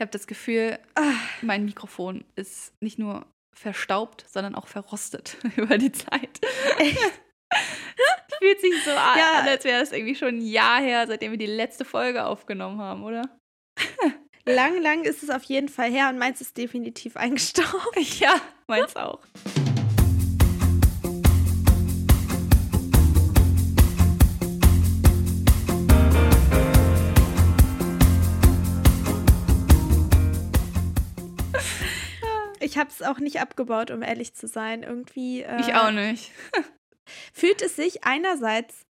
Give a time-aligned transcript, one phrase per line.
[0.00, 1.12] Ich habe das Gefühl, ah,
[1.42, 6.40] mein Mikrofon ist nicht nur verstaubt, sondern auch verrostet über die Zeit.
[6.78, 6.98] Echt?
[8.38, 9.42] Fühlt sich so an, ja.
[9.42, 13.04] als wäre das irgendwie schon ein Jahr her, seitdem wir die letzte Folge aufgenommen haben,
[13.04, 13.28] oder?
[14.46, 17.98] Lang, lang ist es auf jeden Fall her und meins ist definitiv eingestaubt.
[18.18, 19.20] Ja, meins auch.
[32.80, 34.82] Habe es auch nicht abgebaut, um ehrlich zu sein.
[34.82, 35.42] Irgendwie.
[35.42, 36.32] Äh, ich auch nicht.
[37.32, 38.86] fühlt es sich einerseits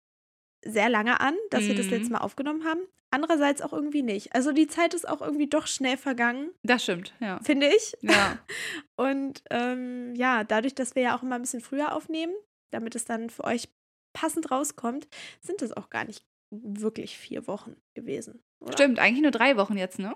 [0.64, 1.68] sehr lange an, dass mm.
[1.68, 2.12] wir das letzte mhm.
[2.12, 2.80] Mal aufgenommen haben.
[3.12, 4.34] Andererseits auch irgendwie nicht.
[4.34, 6.50] Also die Zeit ist auch irgendwie doch schnell vergangen.
[6.62, 7.40] Das stimmt, ja.
[7.42, 7.96] Finde ich.
[8.02, 8.38] Ja.
[8.96, 12.34] Und ähm, ja, dadurch, dass wir ja auch immer ein bisschen früher aufnehmen,
[12.70, 13.68] damit es dann für euch
[14.12, 15.08] passend rauskommt,
[15.40, 18.42] sind es auch gar nicht wirklich vier Wochen gewesen.
[18.62, 18.74] Oder?
[18.74, 20.14] Stimmt, eigentlich nur drei Wochen jetzt, ne?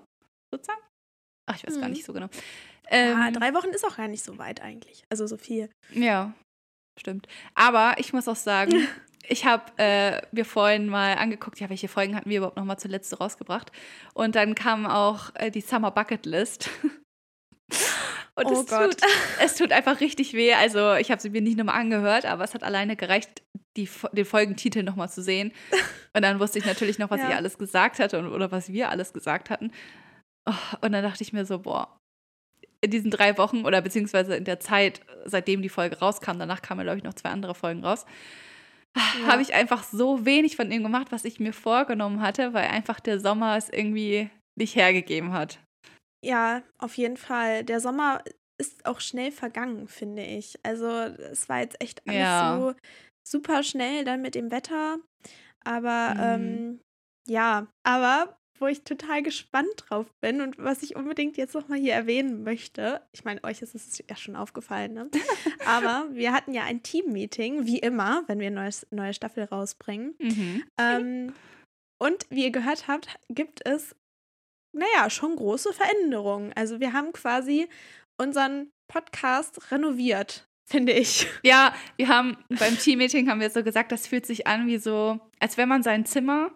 [0.52, 0.82] Sozusagen?
[1.46, 1.80] Ach, ich weiß mhm.
[1.80, 2.28] gar nicht so genau.
[2.88, 5.04] Ähm, ja, drei Wochen ist auch gar nicht so weit eigentlich.
[5.10, 5.70] Also so viel.
[5.92, 6.32] Ja,
[6.98, 7.26] stimmt.
[7.54, 8.86] Aber ich muss auch sagen,
[9.28, 12.78] ich habe äh, mir vorhin mal angeguckt, ja, welche Folgen hatten wir überhaupt noch mal
[12.78, 13.72] zuletzt rausgebracht.
[14.14, 16.70] Und dann kam auch äh, die Summer Bucket List.
[18.36, 19.00] Und oh es, Gott.
[19.00, 20.54] Tut, es tut einfach richtig weh.
[20.54, 23.42] Also ich habe sie mir nicht nochmal angehört, aber es hat alleine gereicht,
[23.76, 25.52] die, den Folgentitel nochmal zu sehen.
[26.14, 27.30] Und dann wusste ich natürlich noch, was ja.
[27.30, 29.72] ich alles gesagt hatte und, oder was wir alles gesagt hatten.
[30.48, 31.98] Oh, und dann dachte ich mir so, boah,
[32.80, 36.82] in diesen drei Wochen oder beziehungsweise in der Zeit, seitdem die Folge rauskam, danach kamen,
[36.82, 38.04] glaube ich, noch zwei andere Folgen raus,
[38.96, 39.26] ja.
[39.26, 43.00] habe ich einfach so wenig von ihm gemacht, was ich mir vorgenommen hatte, weil einfach
[43.00, 45.58] der Sommer es irgendwie nicht hergegeben hat.
[46.24, 47.64] Ja, auf jeden Fall.
[47.64, 48.22] Der Sommer
[48.58, 50.58] ist auch schnell vergangen, finde ich.
[50.62, 52.58] Also es war jetzt echt alles ja.
[52.58, 52.74] so
[53.26, 54.98] super schnell dann mit dem Wetter.
[55.64, 56.20] Aber mhm.
[56.20, 56.80] ähm,
[57.26, 61.94] ja, aber wo ich total gespannt drauf bin und was ich unbedingt jetzt nochmal hier
[61.94, 63.02] erwähnen möchte.
[63.12, 65.10] Ich meine, euch ist es ja schon aufgefallen, ne?
[65.66, 70.14] Aber wir hatten ja ein Team-Meeting, wie immer, wenn wir eine neue Staffel rausbringen.
[70.18, 70.64] Mhm.
[70.78, 71.32] Ähm,
[71.98, 73.96] und wie ihr gehört habt, gibt es,
[74.72, 76.52] naja, schon große Veränderungen.
[76.54, 77.68] Also wir haben quasi
[78.18, 81.26] unseren Podcast renoviert finde ich.
[81.42, 85.20] Ja, wir haben beim Team-Meeting haben wir so gesagt, das fühlt sich an wie so,
[85.38, 86.50] als wenn man sein Zimmer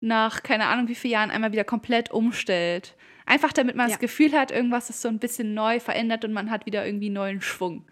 [0.00, 2.96] nach keine Ahnung wie vielen Jahren einmal wieder komplett umstellt.
[3.26, 3.94] Einfach damit man ja.
[3.94, 7.10] das Gefühl hat, irgendwas ist so ein bisschen neu verändert und man hat wieder irgendwie
[7.10, 7.86] neuen Schwung.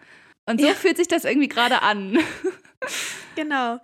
[0.47, 0.75] Und so ja.
[0.75, 2.19] fühlt sich das irgendwie gerade an.
[3.37, 3.79] genau.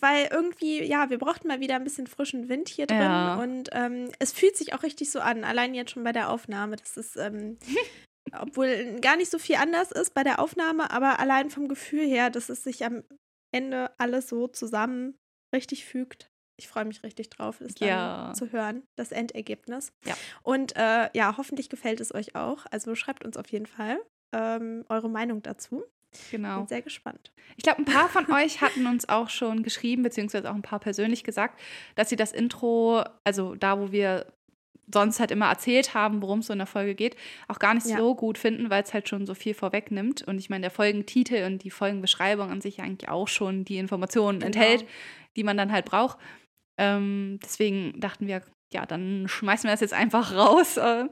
[0.00, 3.00] Weil irgendwie, ja, wir brauchten mal wieder ein bisschen frischen Wind hier drin.
[3.00, 3.34] Ja.
[3.36, 6.76] Und ähm, es fühlt sich auch richtig so an, allein jetzt schon bei der Aufnahme.
[6.76, 7.58] Das ist, ähm,
[8.38, 12.30] obwohl gar nicht so viel anders ist bei der Aufnahme, aber allein vom Gefühl her,
[12.30, 13.02] dass es sich am
[13.50, 15.16] Ende alles so zusammen
[15.54, 18.32] richtig fügt ich freue mich richtig drauf, es ja.
[18.34, 19.92] zu hören, das Endergebnis.
[20.04, 20.14] Ja.
[20.42, 22.66] Und äh, ja, hoffentlich gefällt es euch auch.
[22.70, 23.98] Also schreibt uns auf jeden Fall
[24.32, 25.84] ähm, eure Meinung dazu.
[26.30, 26.58] Genau.
[26.58, 27.32] Bin sehr gespannt.
[27.56, 30.80] Ich glaube, ein paar von euch hatten uns auch schon geschrieben, beziehungsweise auch ein paar
[30.80, 31.60] persönlich gesagt,
[31.94, 34.26] dass sie das Intro, also da, wo wir
[34.92, 37.14] sonst halt immer erzählt haben, worum es so in der Folge geht,
[37.46, 37.98] auch gar nicht ja.
[37.98, 40.22] so gut finden, weil es halt schon so viel vorwegnimmt.
[40.22, 44.40] Und ich meine, der Folgentitel und die Folgenbeschreibung an sich eigentlich auch schon die Informationen
[44.40, 44.46] genau.
[44.46, 44.86] enthält,
[45.36, 46.18] die man dann halt braucht.
[46.78, 51.06] Ähm, deswegen dachten wir, ja, dann schmeißen wir das jetzt einfach raus äh,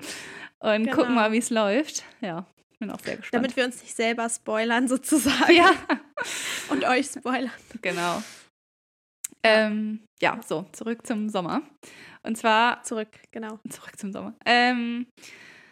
[0.61, 0.97] und genau.
[0.97, 2.05] gucken mal, wie es läuft.
[2.21, 2.47] Ja,
[2.79, 3.35] bin auch sehr gespannt.
[3.35, 5.55] Damit wir uns nicht selber spoilern, sozusagen.
[5.55, 5.73] Ja.
[6.69, 7.51] und euch spoilern.
[7.83, 8.23] Genau.
[9.43, 11.63] Ähm, ja, so, zurück zum Sommer.
[12.23, 12.83] Und zwar.
[12.83, 13.59] Zurück, genau.
[13.69, 14.35] Zurück zum Sommer.
[14.45, 15.07] Ähm,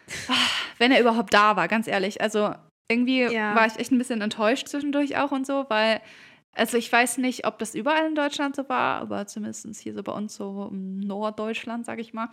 [0.77, 2.21] wenn er überhaupt da war, ganz ehrlich.
[2.21, 2.53] Also
[2.89, 3.55] irgendwie ja.
[3.55, 6.01] war ich echt ein bisschen enttäuscht zwischendurch auch und so, weil
[6.55, 10.03] also ich weiß nicht, ob das überall in Deutschland so war, aber zumindest hier so
[10.03, 12.29] bei uns so im Norddeutschland, sag ich mal,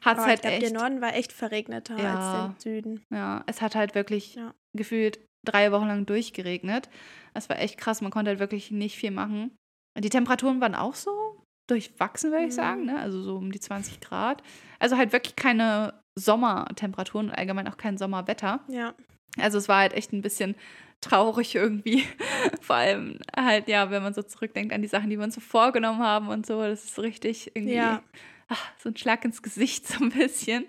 [0.00, 0.62] hat es halt glaub, echt.
[0.62, 3.04] Der Norden war echt verregneter ja, als der Süden.
[3.12, 4.54] Ja, es hat halt wirklich ja.
[4.76, 6.88] gefühlt drei Wochen lang durchgeregnet.
[7.34, 8.00] Das war echt krass.
[8.00, 9.54] Man konnte halt wirklich nicht viel machen.
[9.98, 12.56] Die Temperaturen waren auch so durchwachsen, würde ich mhm.
[12.56, 12.98] sagen, ne?
[12.98, 14.42] Also so um die 20 Grad.
[14.78, 18.60] Also halt wirklich keine Sommertemperaturen, allgemein auch kein Sommerwetter.
[18.68, 18.94] Ja.
[19.38, 20.54] Also es war halt echt ein bisschen
[21.00, 22.04] traurig irgendwie.
[22.60, 25.40] Vor allem halt, ja, wenn man so zurückdenkt an die Sachen, die wir uns so
[25.40, 26.60] vorgenommen haben und so.
[26.62, 28.02] Das ist richtig irgendwie ja.
[28.48, 30.66] ach, so ein Schlag ins Gesicht, so ein bisschen.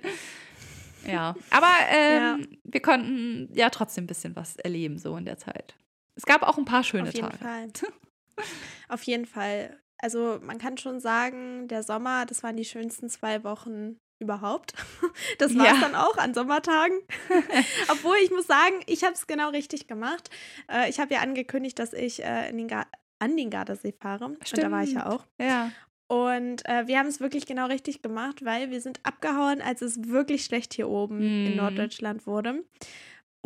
[1.06, 2.38] Ja, aber ähm, ja.
[2.64, 5.76] wir konnten ja trotzdem ein bisschen was erleben, so in der Zeit.
[6.16, 7.38] Es gab auch ein paar schöne Auf jeden Tage.
[7.38, 7.68] Fall.
[8.90, 9.80] Auf jeden Fall.
[10.00, 14.74] Also man kann schon sagen, der Sommer, das waren die schönsten zwei Wochen überhaupt.
[15.40, 15.82] Das war es ja.
[15.82, 16.96] dann auch an Sommertagen.
[17.92, 20.30] Obwohl ich muss sagen, ich habe es genau richtig gemacht.
[20.72, 22.70] Äh, ich habe ja angekündigt, dass ich äh, in den
[23.20, 24.38] an den Gardasee fahre.
[24.44, 24.64] Stimmt.
[24.64, 25.26] Und da war ich ja auch.
[25.40, 25.72] Ja.
[26.08, 30.08] Und äh, wir haben es wirklich genau richtig gemacht, weil wir sind abgehauen, als es
[30.08, 31.46] wirklich schlecht hier oben mm.
[31.46, 31.58] in mhm.
[31.58, 32.64] Norddeutschland wurde.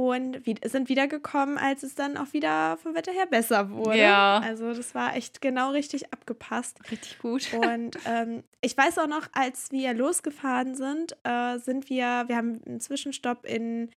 [0.01, 3.99] Und sind wiedergekommen, als es dann auch wieder vom Wetter her besser wurde.
[3.99, 4.39] Ja.
[4.39, 6.79] Also das war echt genau richtig abgepasst.
[6.89, 7.53] Richtig gut.
[7.53, 12.61] Und ähm, ich weiß auch noch, als wir losgefahren sind, äh, sind wir, wir haben
[12.65, 13.91] einen Zwischenstopp in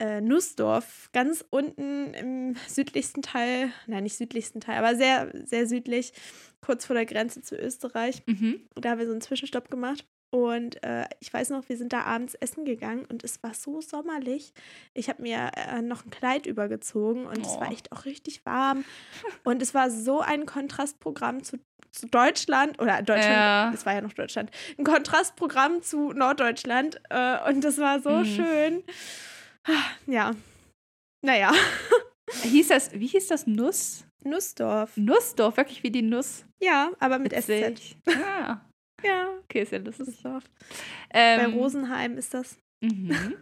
[0.00, 6.12] äh, Nussdorf, ganz unten im südlichsten Teil, nein, nicht südlichsten Teil, aber sehr, sehr südlich,
[6.60, 8.22] kurz vor der Grenze zu Österreich.
[8.26, 8.60] Mhm.
[8.74, 10.04] Da haben wir so einen Zwischenstopp gemacht.
[10.30, 13.80] Und äh, ich weiß noch, wir sind da abends essen gegangen und es war so
[13.80, 14.52] sommerlich.
[14.92, 17.42] Ich habe mir äh, noch ein Kleid übergezogen und oh.
[17.42, 17.72] es war oh.
[17.72, 18.84] echt auch richtig warm.
[19.44, 21.58] Und es war so ein Kontrastprogramm zu,
[21.92, 23.86] zu Deutschland oder Deutschland, es ja.
[23.86, 27.00] war ja noch Deutschland, ein Kontrastprogramm zu Norddeutschland.
[27.08, 28.24] Äh, und das war so mhm.
[28.24, 28.84] schön.
[30.06, 30.34] Ja.
[31.22, 31.52] Naja.
[32.42, 33.46] Hieß das, wie hieß das?
[33.46, 34.04] Nuss?
[34.24, 34.96] Nussdorf.
[34.96, 36.44] Nussdorf, wirklich wie die Nuss.
[36.60, 37.96] Ja, aber mit SZ.
[38.08, 38.60] Ah.
[39.02, 39.28] Ja.
[39.44, 40.44] Okay, ist ja Nussdorf.
[41.10, 42.58] Ähm, Bei Rosenheim ist das.
[42.80, 43.36] Mhm.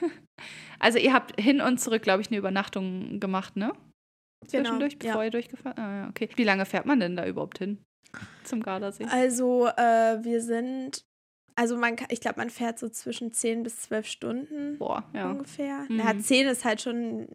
[0.78, 3.72] also ihr habt hin und zurück, glaube ich, eine Übernachtung gemacht, ne?
[4.50, 5.24] Genau, Zwischendurch, bevor ja.
[5.24, 6.28] ihr durchgefahren Ah ja, okay.
[6.34, 7.78] Wie lange fährt man denn da überhaupt hin?
[8.42, 9.06] Zum Gardasee?
[9.08, 11.04] Also, äh, wir sind
[11.54, 15.30] also man ich glaube, man fährt so zwischen 10 bis 12 Stunden Boah, ja.
[15.30, 15.84] ungefähr.
[15.88, 15.98] Mhm.
[15.98, 17.28] Ja, 10 ist halt schon,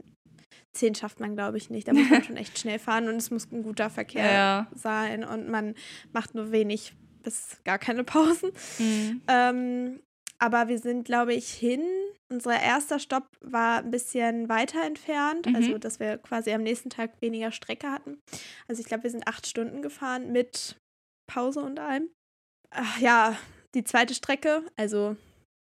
[0.73, 1.87] 10 schafft man, glaube ich, nicht.
[1.87, 4.67] Da muss man schon echt schnell fahren und es muss ein guter Verkehr ja.
[4.73, 5.75] sein und man
[6.13, 6.93] macht nur wenig
[7.27, 8.51] bis gar keine Pausen.
[8.79, 9.21] Mhm.
[9.27, 9.99] Ähm,
[10.39, 11.83] aber wir sind, glaube ich, hin.
[12.29, 15.55] Unser erster Stopp war ein bisschen weiter entfernt, mhm.
[15.55, 18.21] also dass wir quasi am nächsten Tag weniger Strecke hatten.
[18.67, 20.77] Also ich glaube, wir sind acht Stunden gefahren mit
[21.29, 22.09] Pause und allem.
[22.69, 23.37] Ach, ja,
[23.75, 25.17] die zweite Strecke, also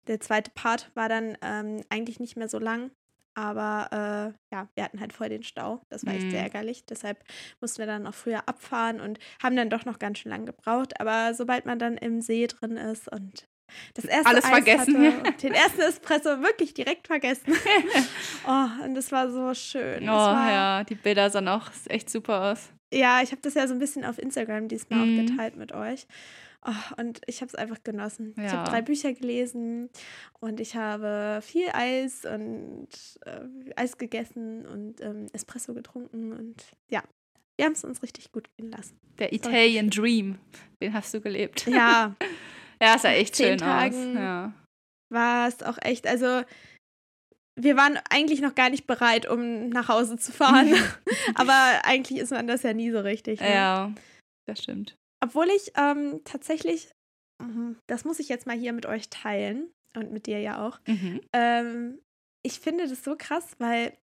[0.07, 2.91] der zweite Part, war dann ähm, eigentlich nicht mehr so lang.
[3.35, 5.83] Aber äh, ja, wir hatten halt voll den Stau.
[5.89, 6.31] Das war echt mhm.
[6.31, 6.85] sehr ärgerlich.
[6.87, 7.25] Deshalb
[7.61, 11.01] mussten wir dann auch früher abfahren und haben dann doch noch ganz schön lang gebraucht.
[11.01, 13.49] Aber sobald man dann im See drin ist und
[13.95, 15.17] das erste Alles Eis vergessen.
[15.17, 17.55] Hatte, den ersten Espresso wirklich direkt vergessen.
[18.47, 20.05] oh, und das war so schön.
[20.05, 22.71] Oh ja, die Bilder sahen auch echt super aus.
[22.93, 25.19] Ja, ich habe das ja so ein bisschen auf Instagram diesmal mhm.
[25.19, 26.07] auch geteilt mit euch.
[26.67, 28.35] Oh, und ich habe es einfach genossen.
[28.39, 28.45] Ja.
[28.45, 29.91] Ich habe drei Bücher gelesen
[30.41, 32.89] und ich habe viel Eis und
[33.27, 33.41] äh,
[33.77, 37.03] Eis gegessen und ähm, Espresso getrunken und ja,
[37.57, 38.99] wir haben es uns richtig gut gehen lassen.
[39.19, 40.39] Der Italian Dream,
[40.83, 41.67] den hast du gelebt.
[41.67, 42.17] Ja.
[42.81, 44.23] ja, ist ja echt schön Tagen aus.
[44.23, 44.53] Ja.
[45.13, 46.43] War es auch echt, also
[47.57, 50.75] wir waren eigentlich noch gar nicht bereit, um nach Hause zu fahren.
[51.35, 53.41] Aber eigentlich ist man das ja nie so richtig.
[53.41, 53.55] Ne?
[53.55, 53.93] Ja,
[54.47, 54.97] das stimmt.
[55.25, 56.91] Obwohl ich ähm, tatsächlich,
[57.41, 60.81] mhm, das muss ich jetzt mal hier mit euch teilen und mit dir ja auch.
[60.87, 61.21] Mhm.
[61.33, 61.99] Ähm,
[62.43, 63.97] ich finde das so krass, weil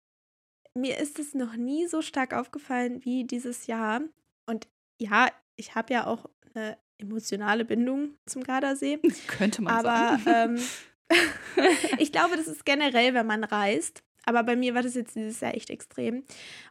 [0.74, 4.02] mir ist es noch nie so stark aufgefallen wie dieses Jahr.
[4.48, 4.68] Und
[5.00, 5.28] ja,
[5.58, 6.26] ich habe ja auch
[6.56, 8.98] eine emotionale Bindung zum Gardasee.
[9.28, 10.60] Könnte man aber, sagen.
[11.12, 11.18] Ähm,
[12.00, 14.02] ich glaube, das ist generell, wenn man reist.
[14.24, 16.24] Aber bei mir war das jetzt dieses Jahr echt extrem.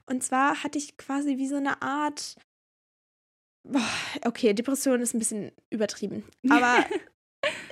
[0.07, 2.37] Und zwar hatte ich quasi wie so eine Art
[4.25, 6.25] okay, Depression ist ein bisschen übertrieben.
[6.51, 6.85] Aber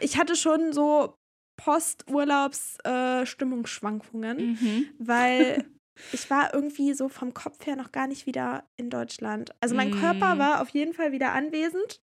[0.01, 1.15] ich hatte schon so
[1.59, 4.89] Posturlaubs-Stimmungsschwankungen, äh, mhm.
[4.99, 5.65] weil
[6.13, 9.53] ich war irgendwie so vom Kopf her noch gar nicht wieder in Deutschland.
[9.61, 10.01] Also mein mhm.
[10.01, 12.01] Körper war auf jeden Fall wieder anwesend.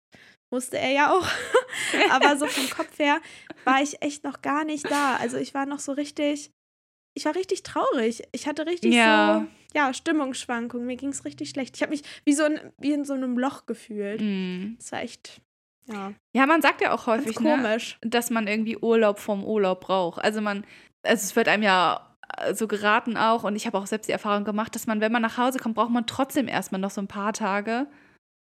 [0.51, 1.27] Musste er ja auch.
[2.11, 3.21] Aber so vom Kopf her
[3.65, 5.17] war ich echt noch gar nicht da.
[5.17, 6.51] Also ich war noch so richtig,
[7.15, 8.23] ich war richtig traurig.
[8.33, 9.41] Ich hatte richtig ja.
[9.41, 10.87] so ja, Stimmungsschwankungen.
[10.87, 11.77] Mir ging es richtig schlecht.
[11.77, 14.21] Ich habe mich wie, so in, wie in so einem Loch gefühlt.
[14.21, 14.77] Mm.
[14.77, 15.41] Das war echt.
[15.87, 16.13] Ja.
[16.33, 20.25] ja, man sagt ja auch häufig, ne, dass man irgendwie Urlaub vom Urlaub braucht.
[20.25, 20.65] Also man,
[21.03, 24.13] also es wird einem ja äh, so geraten auch, und ich habe auch selbst die
[24.13, 27.03] Erfahrung gemacht, dass man, wenn man nach Hause kommt, braucht man trotzdem erstmal noch so
[27.03, 27.87] ein paar Tage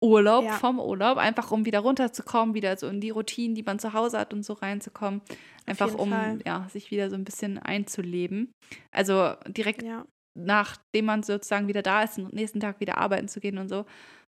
[0.02, 0.52] Urlaub ja.
[0.52, 4.18] vom Urlaub, einfach um wieder runterzukommen, wieder so in die Routinen, die man zu Hause
[4.18, 5.22] hat und so reinzukommen.
[5.64, 6.12] Einfach um
[6.44, 8.52] ja, sich wieder so ein bisschen einzuleben.
[8.90, 10.04] Also direkt ja
[10.34, 13.84] nachdem man sozusagen wieder da ist, am nächsten Tag wieder arbeiten zu gehen und so.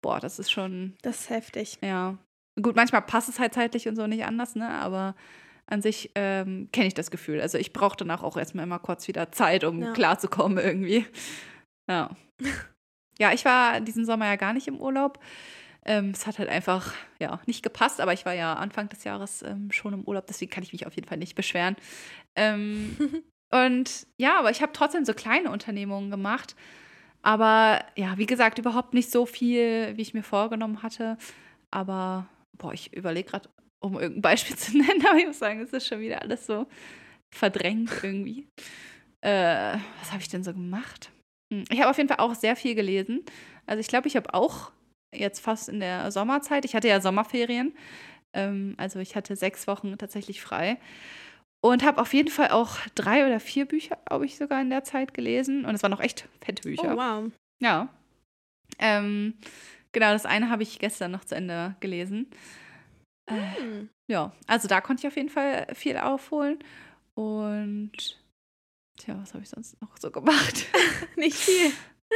[0.02, 0.96] Boah, das ist schon.
[1.02, 1.80] Das ist heftig.
[1.82, 2.18] Ja.
[2.62, 4.70] Gut, manchmal passt es halt zeitlich und so nicht anders, ne?
[4.70, 5.16] Aber
[5.66, 7.42] an sich ähm, kenne ich das Gefühl.
[7.42, 9.94] Also ich brauche danach auch erstmal immer kurz wieder Zeit, um ja.
[9.94, 11.06] klarzukommen irgendwie.
[11.90, 12.12] Ja.
[13.20, 15.20] ja, ich war diesen Sommer ja gar nicht im Urlaub.
[15.88, 19.42] Ähm, es hat halt einfach ja nicht gepasst, aber ich war ja Anfang des Jahres
[19.42, 21.76] ähm, schon im Urlaub, deswegen kann ich mich auf jeden Fall nicht beschweren.
[22.36, 22.98] Ähm,
[23.52, 26.56] Und ja, aber ich habe trotzdem so kleine Unternehmungen gemacht.
[27.22, 31.18] Aber ja, wie gesagt, überhaupt nicht so viel, wie ich mir vorgenommen hatte.
[31.72, 32.28] Aber,
[32.58, 35.88] boah, ich überlege gerade, um irgendein Beispiel zu nennen, aber ich muss sagen, es ist
[35.88, 36.68] schon wieder alles so
[37.34, 38.48] verdrängt irgendwie.
[39.22, 41.12] Äh, was habe ich denn so gemacht?
[41.54, 43.24] Hm, ich habe auf jeden Fall auch sehr viel gelesen.
[43.66, 44.72] Also ich glaube, ich habe auch
[45.14, 46.66] jetzt fast in der Sommerzeit.
[46.66, 47.76] Ich hatte ja Sommerferien.
[48.34, 50.80] Ähm, also ich hatte sechs Wochen tatsächlich frei.
[51.62, 54.84] Und habe auf jeden Fall auch drei oder vier Bücher, glaube ich, sogar in der
[54.84, 55.66] Zeit gelesen.
[55.66, 56.94] Und es waren noch echt fette Bücher.
[56.94, 57.32] Oh, wow.
[57.62, 57.90] Ja.
[58.80, 59.34] Ähm,
[59.92, 62.30] genau, das eine habe ich gestern noch zu Ende gelesen.
[63.26, 63.90] Äh, hm.
[64.10, 66.60] Ja, also da konnte ich auf jeden Fall viel aufholen.
[67.16, 68.20] Und
[68.98, 70.68] tja, was habe ich sonst noch so gemacht?
[71.16, 71.72] Nicht viel.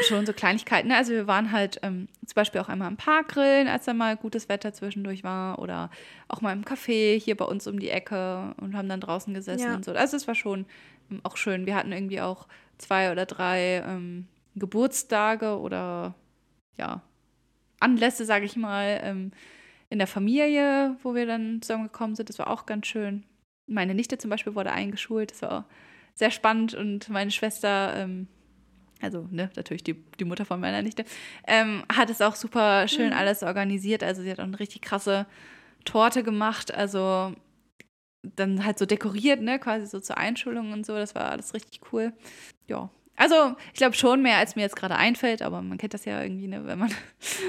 [0.07, 0.87] Schon so Kleinigkeiten.
[0.87, 0.95] Ne?
[0.95, 4.15] Also wir waren halt ähm, zum Beispiel auch einmal im Park grillen, als da mal
[4.15, 5.59] gutes Wetter zwischendurch war.
[5.59, 5.89] Oder
[6.29, 9.67] auch mal im Café hier bei uns um die Ecke und haben dann draußen gesessen
[9.67, 9.75] ja.
[9.75, 9.91] und so.
[9.91, 10.65] Also es war schon
[11.11, 11.65] ähm, auch schön.
[11.65, 16.15] Wir hatten irgendwie auch zwei oder drei ähm, Geburtstage oder
[16.77, 17.01] ja,
[17.79, 19.31] Anlässe, sage ich mal, ähm,
[19.89, 22.29] in der Familie, wo wir dann zusammengekommen sind.
[22.29, 23.23] Das war auch ganz schön.
[23.67, 25.31] Meine Nichte zum Beispiel wurde eingeschult.
[25.31, 25.65] Das war
[26.15, 28.27] sehr spannend und meine Schwester ähm,
[29.01, 31.05] also ne, natürlich die, die Mutter von meiner Nichte,
[31.47, 33.15] ähm, hat es auch super schön mhm.
[33.15, 34.03] alles organisiert.
[34.03, 35.25] Also sie hat auch eine richtig krasse
[35.85, 37.33] Torte gemacht, also
[38.23, 40.95] dann halt so dekoriert, ne, quasi so zur Einschulung und so.
[40.95, 42.13] Das war alles richtig cool.
[42.67, 42.89] Ja.
[43.15, 46.21] Also, ich glaube schon mehr, als mir jetzt gerade einfällt, aber man kennt das ja
[46.21, 46.93] irgendwie, ne, wenn man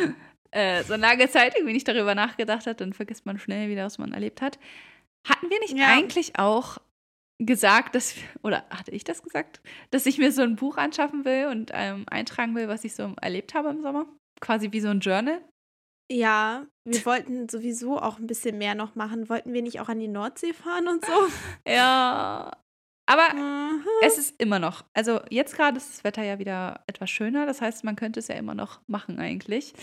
[0.51, 3.99] äh, so lange Zeit irgendwie nicht darüber nachgedacht hat, dann vergisst man schnell wieder, was
[3.99, 4.59] man erlebt hat.
[5.27, 5.89] Hatten wir nicht ja.
[5.89, 6.79] eigentlich auch
[7.47, 11.47] gesagt, dass, oder hatte ich das gesagt, dass ich mir so ein Buch anschaffen will
[11.47, 14.07] und ähm, eintragen will, was ich so erlebt habe im Sommer?
[14.41, 15.43] Quasi wie so ein Journal?
[16.11, 19.29] Ja, wir wollten sowieso auch ein bisschen mehr noch machen.
[19.29, 21.13] Wollten wir nicht auch an die Nordsee fahren und so?
[21.67, 22.51] ja.
[23.07, 23.83] Aber mhm.
[24.03, 24.85] es ist immer noch.
[24.95, 27.47] Also jetzt gerade ist das Wetter ja wieder etwas schöner.
[27.47, 29.75] Das heißt, man könnte es ja immer noch machen eigentlich.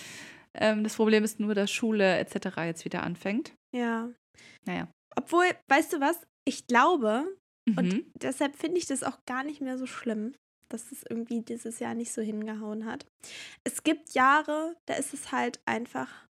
[0.53, 2.57] Ähm, das Problem ist nur, dass Schule etc.
[2.65, 3.53] jetzt wieder anfängt.
[3.75, 4.09] Ja.
[4.65, 4.87] Naja.
[5.15, 6.27] Obwohl, weißt du was?
[6.45, 7.25] Ich glaube,
[7.71, 7.77] Mhm.
[7.77, 10.33] Und deshalb finde ich das auch gar nicht mehr so schlimm,
[10.69, 13.05] dass es irgendwie dieses Jahr nicht so hingehauen hat.
[13.63, 16.27] Es gibt Jahre, da ist es halt einfach,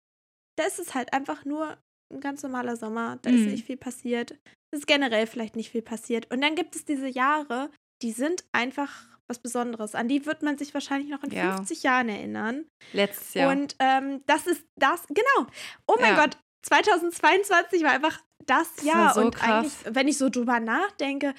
[0.57, 1.77] da ist es halt einfach nur
[2.13, 3.37] ein ganz normaler Sommer, da mhm.
[3.37, 4.37] ist nicht viel passiert.
[4.71, 6.31] Es ist generell vielleicht nicht viel passiert.
[6.31, 9.95] Und dann gibt es diese Jahre, die sind einfach was Besonderes.
[9.95, 11.57] An die wird man sich wahrscheinlich noch in ja.
[11.57, 12.65] 50 Jahren erinnern.
[12.93, 13.51] Letztes Jahr.
[13.51, 15.49] Und ähm, das ist das, genau.
[15.87, 16.21] Oh mein ja.
[16.21, 19.13] Gott, 2022 war einfach das Jahr.
[19.13, 19.49] So und krass.
[19.49, 21.33] eigentlich, wenn ich so drüber nachdenke,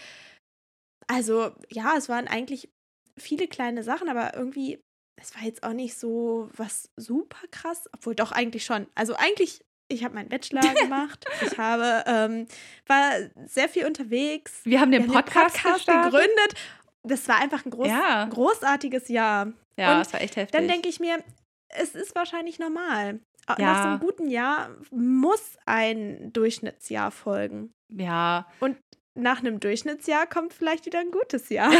[1.06, 2.70] also ja, es waren eigentlich
[3.16, 4.82] viele kleine Sachen, aber irgendwie,
[5.20, 8.86] es war jetzt auch nicht so was super krass, obwohl doch eigentlich schon.
[8.94, 12.46] Also eigentlich, ich habe meinen Bachelor gemacht, ich habe, ähm,
[12.86, 13.12] war
[13.46, 14.60] sehr viel unterwegs.
[14.64, 16.54] Wir haben den Wir Podcast, haben den Podcast gegründet.
[17.02, 18.26] Das war einfach ein groß, ja.
[18.26, 19.52] großartiges Jahr.
[19.76, 20.58] Ja, es war echt heftig.
[20.58, 21.22] Dann denke ich mir,
[21.68, 23.20] es ist wahrscheinlich normal.
[23.56, 23.64] Ja.
[23.64, 27.72] Nach so einem guten Jahr muss ein Durchschnittsjahr folgen.
[27.88, 28.46] Ja.
[28.60, 28.76] Und
[29.14, 31.72] nach einem Durchschnittsjahr kommt vielleicht wieder ein gutes Jahr.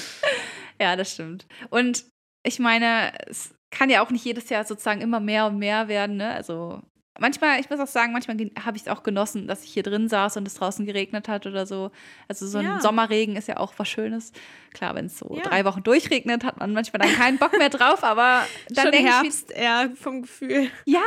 [0.80, 1.46] ja, das stimmt.
[1.70, 2.04] Und
[2.42, 6.16] ich meine, es kann ja auch nicht jedes Jahr sozusagen immer mehr und mehr werden.
[6.16, 6.30] Ne?
[6.30, 6.82] Also
[7.18, 10.08] manchmal, ich muss auch sagen, manchmal habe ich es auch genossen, dass ich hier drin
[10.08, 11.90] saß und es draußen geregnet hat oder so.
[12.28, 12.80] Also so ein ja.
[12.80, 14.32] Sommerregen ist ja auch was Schönes.
[14.72, 15.42] Klar, wenn es so ja.
[15.42, 19.50] drei Wochen durchregnet, hat man manchmal dann keinen Bock mehr drauf, aber dann denke Herbst
[19.50, 20.70] ich, eher vom Gefühl.
[20.84, 21.04] Ja,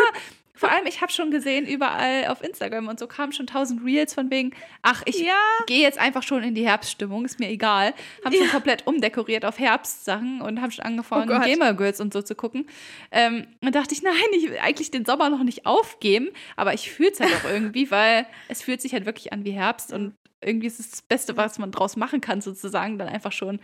[0.60, 4.14] vor allem, ich habe schon gesehen, überall auf Instagram und so kamen schon tausend Reels
[4.14, 4.52] von wegen,
[4.82, 5.34] ach, ich ja.
[5.68, 7.94] gehe jetzt einfach schon in die Herbststimmung, ist mir egal.
[8.26, 8.42] Haben ja.
[8.42, 12.36] schon komplett umdekoriert auf Herbstsachen und haben schon angefangen, oh Gamer Girls und so zu
[12.36, 12.68] gucken.
[13.10, 16.92] Ähm, und dachte ich, nein, ich will eigentlich den Sommer noch nicht aufgeben, aber ich
[16.92, 20.14] fühle es halt auch irgendwie, weil es fühlt sich halt wirklich an wie Herbst und
[20.44, 23.62] irgendwie ist es das Beste, was man draus machen kann, sozusagen, dann einfach schon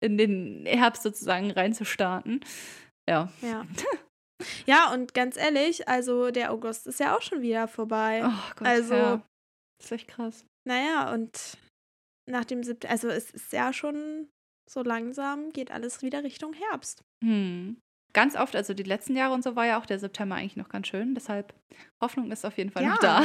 [0.00, 2.40] in den Herbst sozusagen reinzustarten.
[3.08, 3.30] Ja.
[3.42, 3.64] Ja.
[4.66, 8.22] Ja, und ganz ehrlich, also der August ist ja auch schon wieder vorbei.
[8.24, 9.22] Oh Gott, also, ja.
[9.78, 10.44] Das ist echt krass.
[10.66, 11.56] Naja, und
[12.28, 14.28] nach dem siebten, also es ist ja schon
[14.68, 17.04] so langsam, geht alles wieder Richtung Herbst.
[17.24, 17.78] Hm.
[18.12, 20.68] Ganz oft, also die letzten Jahre und so war ja auch der September eigentlich noch
[20.68, 21.14] ganz schön.
[21.14, 21.54] Deshalb
[22.00, 22.90] Hoffnung ist auf jeden Fall ja.
[22.90, 23.24] noch da.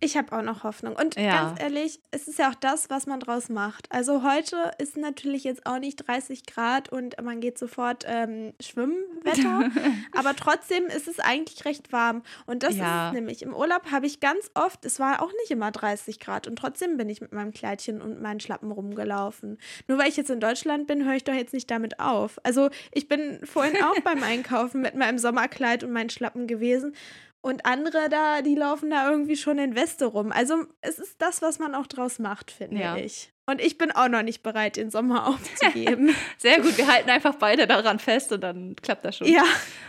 [0.00, 0.94] Ich habe auch noch Hoffnung.
[0.94, 1.42] Und ja.
[1.42, 3.90] ganz ehrlich, es ist ja auch das, was man draus macht.
[3.90, 9.70] Also heute ist natürlich jetzt auch nicht 30 Grad und man geht sofort ähm, Schwimmwetter.
[10.12, 12.22] aber trotzdem ist es eigentlich recht warm.
[12.46, 12.84] Und das ja.
[12.84, 13.42] ist es nämlich.
[13.42, 16.96] Im Urlaub habe ich ganz oft, es war auch nicht immer 30 Grad und trotzdem
[16.96, 19.58] bin ich mit meinem Kleidchen und meinen Schlappen rumgelaufen.
[19.88, 22.38] Nur weil ich jetzt in Deutschland bin, höre ich doch jetzt nicht damit auf.
[22.42, 26.94] Also ich bin vorhin auch beim Einkaufen mit meinem Sommerkleid und meinen Schlappen gewesen.
[27.42, 30.30] Und andere da, die laufen da irgendwie schon in Weste rum.
[30.30, 32.96] Also es ist das, was man auch draus macht, finde ja.
[32.96, 33.32] ich.
[33.48, 36.14] Und ich bin auch noch nicht bereit, den Sommer aufzugeben.
[36.38, 39.26] Sehr gut, wir halten einfach beide daran fest und dann klappt das schon.
[39.26, 39.44] Ja.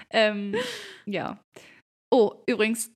[0.10, 0.56] Ähm,
[1.06, 1.44] ja.
[2.10, 2.92] Oh, übrigens.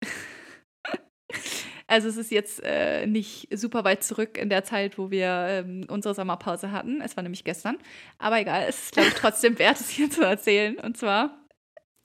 [1.88, 5.86] Also es ist jetzt äh, nicht super weit zurück in der Zeit, wo wir ähm,
[5.88, 7.00] unsere Sommerpause hatten.
[7.02, 7.78] Es war nämlich gestern.
[8.18, 10.78] Aber egal, es ist, glaube ich, trotzdem wert, es hier zu erzählen.
[10.78, 11.46] Und zwar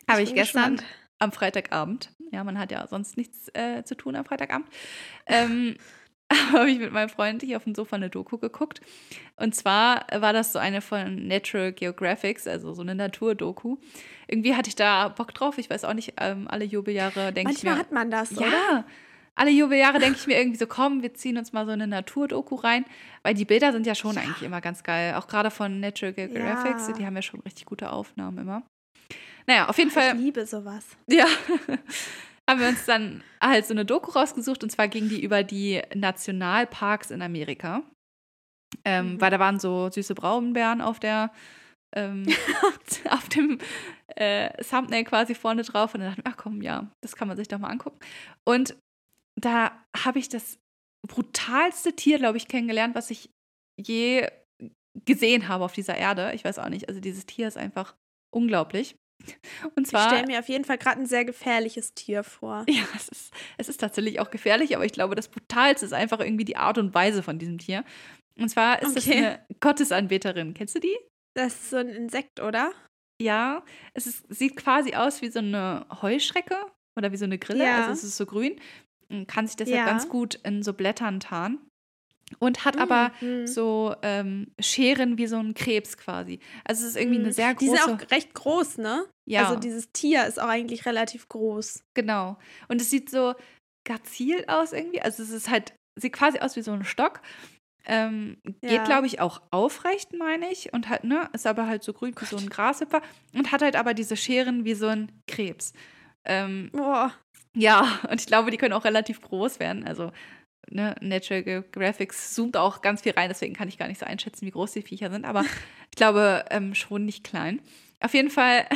[0.08, 0.84] Habe ich, gestern gespannt.
[1.18, 4.68] am Freitagabend, ja, man hat ja sonst nichts äh, zu tun am Freitagabend,
[5.26, 5.76] ähm,
[6.52, 8.80] habe ich mit meinem Freund hier auf dem Sofa eine Doku geguckt.
[9.36, 13.78] Und zwar war das so eine von Natural Geographics, also so eine Naturdoku.
[14.28, 15.58] Irgendwie hatte ich da Bock drauf.
[15.58, 17.70] Ich weiß auch nicht, ähm, alle Jubeljahre denke ich mir.
[17.70, 18.84] Manchmal hat man das, ja, oder?
[19.34, 22.56] Alle Jubeljahre denke ich mir irgendwie so, komm, wir ziehen uns mal so eine Naturdoku
[22.56, 22.84] rein.
[23.22, 24.22] Weil die Bilder sind ja schon ja.
[24.22, 25.14] eigentlich immer ganz geil.
[25.14, 26.94] Auch gerade von Natural Geographics, ja.
[26.94, 28.62] die haben ja schon richtig gute Aufnahmen immer.
[29.46, 30.14] Naja, auf jeden Fall.
[30.14, 30.84] Ich liebe sowas.
[31.06, 31.26] Ja.
[32.48, 35.80] haben wir uns dann halt so eine Doku rausgesucht und zwar ging die über die
[35.94, 37.82] Nationalparks in Amerika.
[38.84, 39.20] Ähm, mhm.
[39.20, 41.32] Weil da waren so süße Braunbären auf der
[41.94, 42.26] ähm,
[43.08, 43.58] auf dem
[44.16, 47.36] äh, Thumbnail quasi vorne drauf und dann dachte ich, ach komm, ja, das kann man
[47.36, 47.98] sich doch mal angucken.
[48.44, 48.76] Und
[49.40, 50.58] da habe ich das
[51.06, 53.30] brutalste Tier, glaube ich, kennengelernt, was ich
[53.80, 54.28] je
[55.04, 56.32] gesehen habe auf dieser Erde.
[56.34, 57.96] Ich weiß auch nicht, also dieses Tier ist einfach
[58.34, 58.96] unglaublich.
[59.74, 60.06] Und zwar.
[60.06, 62.64] Ich stelle mir auf jeden Fall gerade ein sehr gefährliches Tier vor.
[62.70, 66.20] Ja, es ist, es ist tatsächlich auch gefährlich, aber ich glaube, das Brutalste ist einfach
[66.20, 67.84] irgendwie die Art und Weise von diesem Tier.
[68.38, 68.94] Und zwar ist okay.
[68.94, 70.54] das eine Gottesanbeterin.
[70.54, 70.96] Kennst du die?
[71.34, 72.72] Das ist so ein Insekt, oder?
[73.20, 76.56] Ja, es ist, sieht quasi aus wie so eine Heuschrecke
[76.96, 77.64] oder wie so eine Grille.
[77.64, 77.80] Ja.
[77.80, 78.58] Also es ist so grün.
[79.08, 79.84] Man kann sich deshalb ja.
[79.84, 81.58] ganz gut in so Blättern tarnen
[82.38, 82.82] und hat mhm.
[82.82, 83.46] aber mhm.
[83.46, 86.40] so ähm, Scheren wie so ein Krebs quasi.
[86.64, 87.24] Also es ist irgendwie mhm.
[87.24, 87.70] eine sehr große.
[87.70, 89.04] Die sind auch recht groß, ne?
[89.26, 89.44] Ja.
[89.44, 91.82] Also dieses Tier ist auch eigentlich relativ groß.
[91.94, 92.38] Genau.
[92.68, 93.34] Und es sieht so
[93.84, 95.02] gazil aus irgendwie.
[95.02, 97.20] Also es ist halt, sieht quasi aus wie so ein Stock.
[97.86, 98.70] Ähm, ja.
[98.70, 100.72] Geht, glaube ich, auch aufrecht, meine ich.
[100.72, 103.02] Und hat, ne, ist aber halt so grün wie so ein Grashüpfer.
[103.34, 105.72] Und hat halt aber diese Scheren wie so ein Krebs.
[106.24, 107.12] Ähm, Boah.
[107.56, 109.86] Ja, und ich glaube, die können auch relativ groß werden.
[109.86, 110.12] Also
[110.68, 114.46] ne, Natural Geographic zoomt auch ganz viel rein, deswegen kann ich gar nicht so einschätzen,
[114.46, 115.42] wie groß die Viecher sind, aber
[115.90, 117.60] ich glaube ähm, schon nicht klein.
[118.00, 118.66] Auf jeden Fall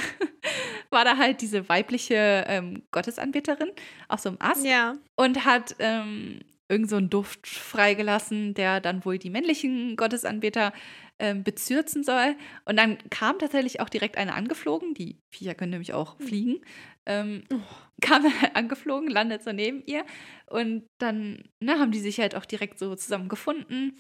[0.91, 3.71] war da halt diese weibliche ähm, Gottesanbeterin
[4.09, 4.95] auf so einem Ast ja.
[5.17, 10.73] und hat ähm, irgend so einen Duft freigelassen, der dann wohl die männlichen Gottesanbeter
[11.19, 12.37] ähm, bezürzen soll.
[12.65, 14.95] Und dann kam tatsächlich auch direkt eine angeflogen.
[14.95, 16.27] Die Viecher können nämlich auch hm.
[16.27, 16.61] fliegen.
[17.07, 17.59] Ähm, oh.
[18.01, 18.25] Kam
[18.55, 20.05] angeflogen, landet so neben ihr.
[20.47, 23.97] Und dann ne, haben die sich halt auch direkt so zusammen gefunden.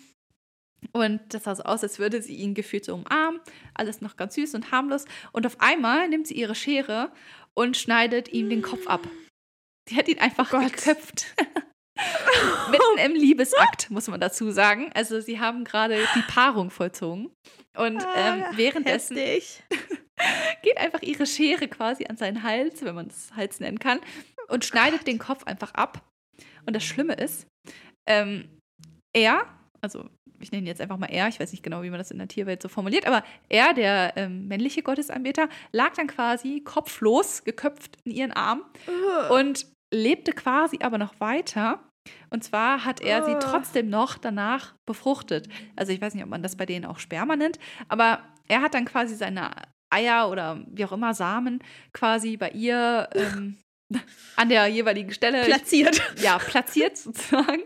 [0.93, 3.41] Und das sah so aus, als würde sie ihn gefühlt so umarmen.
[3.75, 5.05] Alles noch ganz süß und harmlos.
[5.33, 7.13] Und auf einmal nimmt sie ihre Schere
[7.55, 9.09] und schneidet ihm den Kopf ab.
[9.89, 11.27] Die hat ihn einfach oh geköpft.
[12.71, 14.91] Mitten im Liebesakt, muss man dazu sagen.
[14.95, 17.31] Also sie haben gerade die Paarung vollzogen.
[17.77, 19.17] Und ah, ähm, währenddessen
[20.63, 24.01] geht einfach ihre Schere quasi an seinen Hals, wenn man es Hals nennen kann,
[24.49, 26.03] und schneidet oh den Kopf einfach ab.
[26.67, 27.47] Und das Schlimme ist,
[28.07, 28.49] ähm,
[29.13, 29.47] er,
[29.81, 30.09] also
[30.41, 32.19] ich nenne ihn jetzt einfach mal er, ich weiß nicht genau, wie man das in
[32.19, 37.97] der Tierwelt so formuliert, aber er, der ähm, männliche Gottesanbeter, lag dann quasi kopflos, geköpft
[38.05, 39.35] in ihren Arm uh.
[39.35, 41.81] und lebte quasi aber noch weiter.
[42.31, 43.27] Und zwar hat er oh.
[43.27, 45.49] sie trotzdem noch danach befruchtet.
[45.77, 48.75] Also ich weiß nicht, ob man das bei denen auch Sperma nennt, aber er hat
[48.75, 49.51] dann quasi seine
[49.91, 51.63] Eier oder wie auch immer Samen
[51.93, 53.59] quasi bei ihr ähm,
[54.37, 56.01] an der jeweiligen Stelle platziert.
[56.21, 57.63] Ja, platziert sozusagen,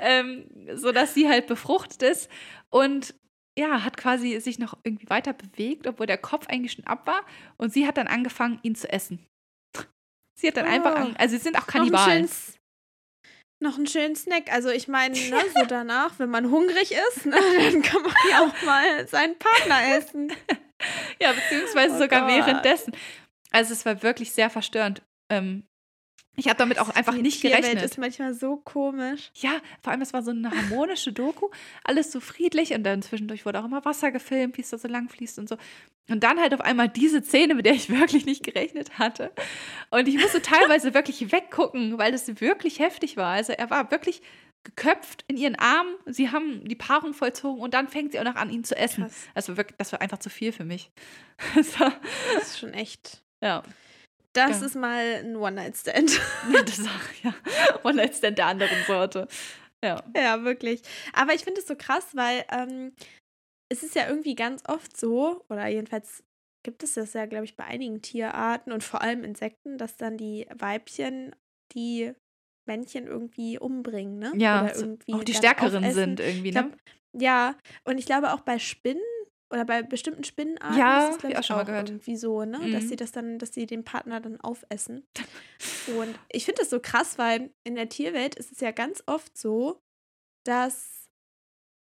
[0.00, 2.30] ähm, sodass sie halt befruchtet ist
[2.70, 3.14] und
[3.58, 7.22] ja, hat quasi sich noch irgendwie weiter bewegt, obwohl der Kopf eigentlich schon ab war
[7.56, 9.26] und sie hat dann angefangen, ihn zu essen.
[10.38, 12.22] Sie hat dann oh, einfach, an, also sie sind auch Kannibalen.
[12.22, 12.57] Noch ein,
[13.60, 14.52] noch einen schönen Snack.
[14.52, 17.36] Also ich meine, ne, so danach, wenn man hungrig ist, ne,
[17.72, 20.32] dann kann man ja auch mal seinen Partner essen.
[21.20, 22.30] ja, beziehungsweise oh sogar Gott.
[22.30, 22.94] währenddessen.
[23.50, 25.02] Also es war wirklich sehr verstörend.
[25.30, 25.64] Ähm,
[26.38, 27.82] ich habe damit auch einfach Die nicht gerechnet.
[27.82, 29.30] ist manchmal so komisch.
[29.34, 31.48] Ja, vor allem, es war so eine harmonische Doku,
[31.82, 34.86] alles so friedlich und dann zwischendurch wurde auch immer Wasser gefilmt, wie es da so
[34.86, 35.56] lang fließt und so.
[36.08, 39.32] Und dann halt auf einmal diese Szene, mit der ich wirklich nicht gerechnet hatte.
[39.90, 43.32] Und ich musste teilweise wirklich weggucken, weil das wirklich heftig war.
[43.32, 44.22] Also er war wirklich
[44.62, 45.92] geköpft in ihren Armen.
[46.06, 49.04] Sie haben die Paarung vollzogen und dann fängt sie auch noch an, ihn zu essen.
[49.04, 49.26] Krass.
[49.34, 50.90] Das war wirklich, das war einfach zu viel für mich.
[51.54, 51.92] Das, war,
[52.34, 53.22] das ist schon echt.
[53.40, 53.62] Ja.
[54.34, 54.66] Das ja.
[54.66, 56.20] ist mal ein One-Night-Stand.
[56.52, 57.34] Ja, das auch, ja.
[57.84, 59.28] One-Night-Stand der anderen Sorte.
[59.82, 60.02] Ja.
[60.16, 60.82] Ja, wirklich.
[61.12, 62.92] Aber ich finde es so krass, weil ähm,
[63.70, 66.24] es ist ja irgendwie ganz oft so, oder jedenfalls
[66.64, 70.16] gibt es das ja, glaube ich, bei einigen Tierarten und vor allem Insekten, dass dann
[70.16, 71.34] die Weibchen
[71.72, 72.12] die
[72.66, 74.32] Männchen irgendwie umbringen, ne?
[74.36, 76.62] Ja, oder irgendwie auch die Stärkeren sind irgendwie, ne?
[76.62, 76.76] Glaub,
[77.16, 79.02] ja, und ich glaube auch bei Spinnen
[79.50, 81.88] oder bei bestimmten Spinnenarten ja, ist das, ich, auch schon mal gehört.
[81.88, 82.58] irgendwie so, ne?
[82.58, 82.72] Mhm.
[82.72, 85.06] Dass sie das dann, dass sie den Partner dann aufessen.
[85.98, 89.36] Und ich finde das so krass, weil in der Tierwelt ist es ja ganz oft
[89.36, 89.80] so,
[90.44, 91.08] dass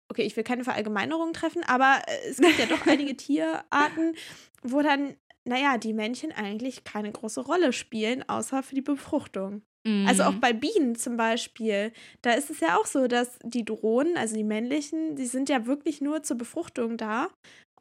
[0.08, 4.14] okay, ich will keine Verallgemeinerung treffen, aber äh, es gibt ja doch einige Tierarten,
[4.62, 5.16] wo dann
[5.46, 9.62] naja, die Männchen eigentlich keine große Rolle spielen, außer für die Befruchtung.
[10.06, 10.40] Also auch Mhm.
[10.40, 14.44] bei Bienen zum Beispiel, da ist es ja auch so, dass die Drohnen, also die
[14.44, 17.28] männlichen, die sind ja wirklich nur zur Befruchtung da.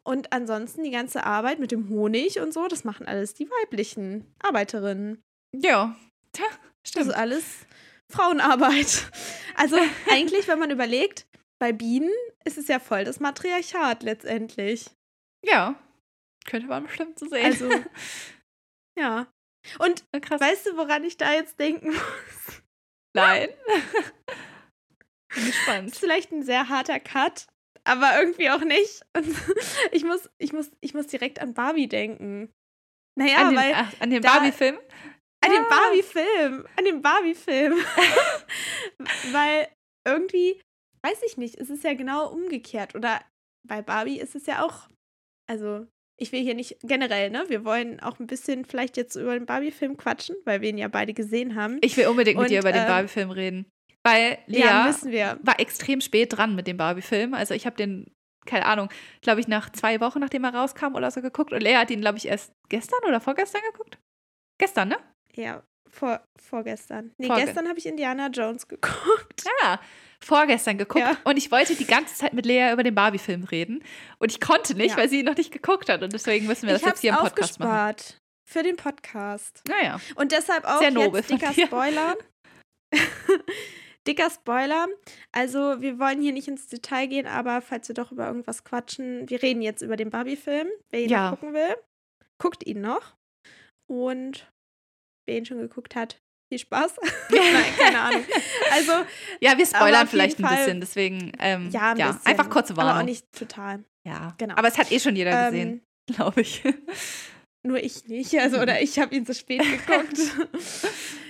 [0.04, 4.26] Und ansonsten die ganze Arbeit mit dem Honig und so, das machen alles die weiblichen
[4.40, 5.20] Arbeiterinnen.
[5.56, 5.96] Ja.
[6.32, 6.46] Tja,
[6.84, 7.08] Das stimmt.
[7.08, 7.46] ist alles
[8.12, 9.10] Frauenarbeit.
[9.58, 9.78] Also
[10.12, 11.26] eigentlich, wenn man überlegt,
[11.60, 12.12] bei Bienen
[12.44, 14.92] ist es ja voll das Matriarchat letztendlich.
[15.46, 15.76] Ja.
[16.46, 17.46] Könnte man bestimmt so sehen.
[17.46, 17.70] Also,
[19.00, 19.28] ja.
[19.80, 20.40] Und krass.
[20.42, 22.62] weißt du, woran ich da jetzt denken muss?
[23.14, 23.50] Nein.
[25.34, 25.88] Bin gespannt.
[25.92, 27.48] ist vielleicht ein sehr harter Cut,
[27.84, 29.02] aber irgendwie auch nicht.
[29.92, 32.52] Ich muss, ich muss, ich muss direkt an Barbie denken.
[33.18, 34.78] Naja, an den, weil ach, an den da- Barbie-Film?
[35.42, 35.64] an den.
[35.70, 37.74] Barbie-Film, an den Barbie-Film.
[39.32, 39.68] weil
[40.06, 40.62] irgendwie,
[41.04, 42.96] weiß ich nicht, es ist ja genau umgekehrt.
[42.96, 43.24] Oder
[43.68, 44.90] bei Barbie ist es ja auch,
[45.50, 47.46] also ich will hier nicht generell, ne?
[47.48, 50.88] Wir wollen auch ein bisschen vielleicht jetzt über den Barbie-Film quatschen, weil wir ihn ja
[50.88, 51.80] beide gesehen haben.
[51.82, 53.66] Ich will unbedingt mit Und, dir über den ähm, Barbie-Film reden.
[54.04, 55.40] Weil Lea ja, müssen wir.
[55.42, 57.34] war extrem spät dran mit dem Barbie-Film.
[57.34, 58.14] Also ich habe den,
[58.46, 58.90] keine Ahnung,
[59.22, 61.52] glaube ich, nach zwei Wochen, nachdem er rauskam oder so geguckt.
[61.52, 63.98] Und Lea hat ihn, glaube ich, erst gestern oder vorgestern geguckt.
[64.58, 64.98] Gestern, ne?
[65.34, 65.64] Ja,
[65.96, 67.12] vor, vorgestern.
[67.18, 69.44] Nee, Vorge- gestern habe ich Indiana Jones geguckt.
[69.64, 69.80] Ja,
[70.24, 71.06] vorgestern geguckt.
[71.06, 71.18] Ja.
[71.24, 73.84] Und ich wollte die ganze Zeit mit Lea über den Barbie-Film reden.
[74.20, 74.98] Und ich konnte nicht, Ja.
[74.98, 76.04] weil sie ihn noch nicht geguckt hat.
[76.04, 77.70] Und deswegen müssen wir das ich jetzt hier im Podcast machen.
[77.72, 79.62] aufgespart für den Podcast.
[79.68, 80.00] Naja.
[80.16, 81.52] Und deshalb auch Sehr nobel jetzt dicker.
[81.54, 82.16] Spoiler.
[84.08, 84.88] dicker Spoiler.
[85.32, 89.28] Also, wir wollen hier nicht ins Detail gehen, aber falls wir doch über irgendwas quatschen,
[89.30, 90.68] wir reden jetzt über den Barbie-Film.
[90.92, 91.32] Wer ihn Ja.
[91.32, 91.76] noch gucken will,
[92.42, 93.16] guckt ihn noch.
[93.88, 94.52] Und
[95.26, 96.96] wer ihn schon geguckt hat, viel Spaß.
[97.30, 98.24] Nein, keine Ahnung.
[98.72, 98.92] Also,
[99.42, 100.80] Ja, wir spoilern vielleicht ein Fall- bisschen.
[100.80, 102.26] Deswegen, ähm, ja, ein bisschen.
[102.26, 102.92] einfach kurze Warnung.
[102.92, 103.84] Aber auch nicht total.
[104.06, 104.56] ja, genau.
[104.56, 106.64] Aber es hat eh schon jeder gesehen, Ähm, glaube ich.
[107.64, 108.38] Nur ich nicht.
[108.40, 110.20] Also, oder ich habe ihn so spät geguckt.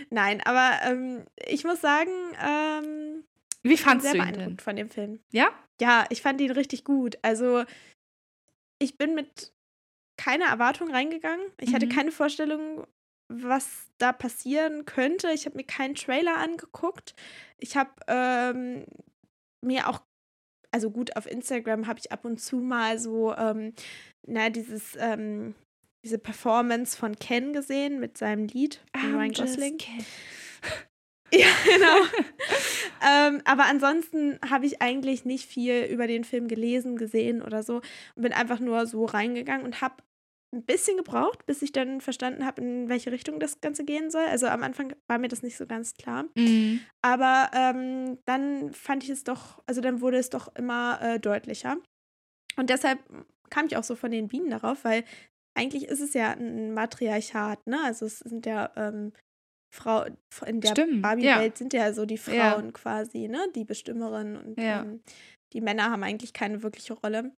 [0.10, 2.12] Nein, aber ähm, ich muss sagen,
[2.46, 3.24] ähm,
[3.64, 4.60] Wie ich bin fandst sehr du ihn denn?
[4.60, 5.22] von dem Film.
[5.32, 5.48] Ja?
[5.80, 7.18] Ja, ich fand ihn richtig gut.
[7.22, 7.64] Also,
[8.80, 9.54] ich bin mit
[10.18, 11.46] keiner Erwartung reingegangen.
[11.62, 11.92] Ich hatte Mhm.
[11.92, 12.86] keine Vorstellung,
[13.28, 15.30] was da passieren könnte.
[15.32, 17.16] Ich habe mir keinen Trailer angeguckt.
[17.58, 18.86] Ich habe ähm,
[19.62, 20.02] mir auch,
[20.72, 23.74] also gut, auf Instagram habe ich ab und zu mal so, ähm,
[24.28, 25.56] na, dieses, ähm,
[26.04, 29.78] diese Performance von Ken gesehen mit seinem Lied von Ryan Gosling.
[31.34, 32.06] Ja, genau.
[33.36, 37.82] ähm, aber ansonsten habe ich eigentlich nicht viel über den Film gelesen, gesehen oder so.
[38.16, 39.96] Und bin einfach nur so reingegangen und habe
[40.56, 44.26] ein bisschen gebraucht, bis ich dann verstanden habe, in welche Richtung das Ganze gehen soll.
[44.26, 46.26] Also am Anfang war mir das nicht so ganz klar.
[46.36, 46.80] Mhm.
[47.02, 51.78] Aber ähm, dann fand ich es doch, also dann wurde es doch immer äh, deutlicher.
[52.58, 53.00] Und deshalb
[53.50, 55.04] kam ich auch so von den Bienen darauf, weil
[55.58, 57.80] eigentlich ist es ja ein Matriarchat, ne?
[57.84, 59.12] Also es sind ja ähm,
[59.74, 60.06] Frau
[60.46, 62.52] in der Barbie-Welt sind ja so die Ja.
[62.54, 63.46] Frauen quasi, ne?
[63.56, 64.82] Die Bestimmerin und Ja.
[64.82, 65.02] ähm,
[65.54, 67.32] die Männer haben eigentlich keine wirkliche Rolle.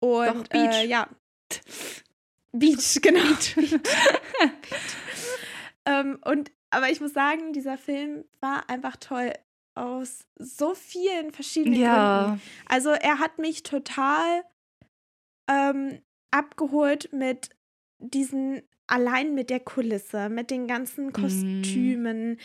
[0.00, 0.84] Und Doch, Beach.
[0.84, 1.08] Äh, ja.
[2.52, 3.22] Beach, genau.
[3.54, 3.78] Beach.
[5.86, 9.32] ähm, und aber ich muss sagen, dieser Film war einfach toll
[9.74, 11.86] aus so vielen verschiedenen Gründen.
[11.86, 12.38] Ja.
[12.66, 14.44] Also er hat mich total
[15.50, 17.50] ähm, abgeholt mit
[17.98, 22.38] diesen, allein mit der Kulisse, mit den ganzen Kostümen.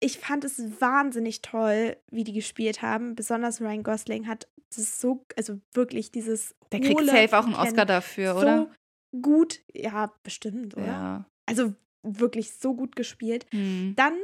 [0.00, 3.14] Ich fand es wahnsinnig toll, wie die gespielt haben.
[3.14, 6.54] Besonders Ryan Gosling hat das so, also wirklich dieses.
[6.72, 8.70] Der kriegt safe auch einen Oscar dafür, so oder?
[9.20, 10.86] Gut, ja, bestimmt, oder?
[10.86, 11.30] Ja.
[11.46, 13.46] Also wirklich so gut gespielt.
[13.50, 13.94] Hm.
[13.96, 14.16] Dann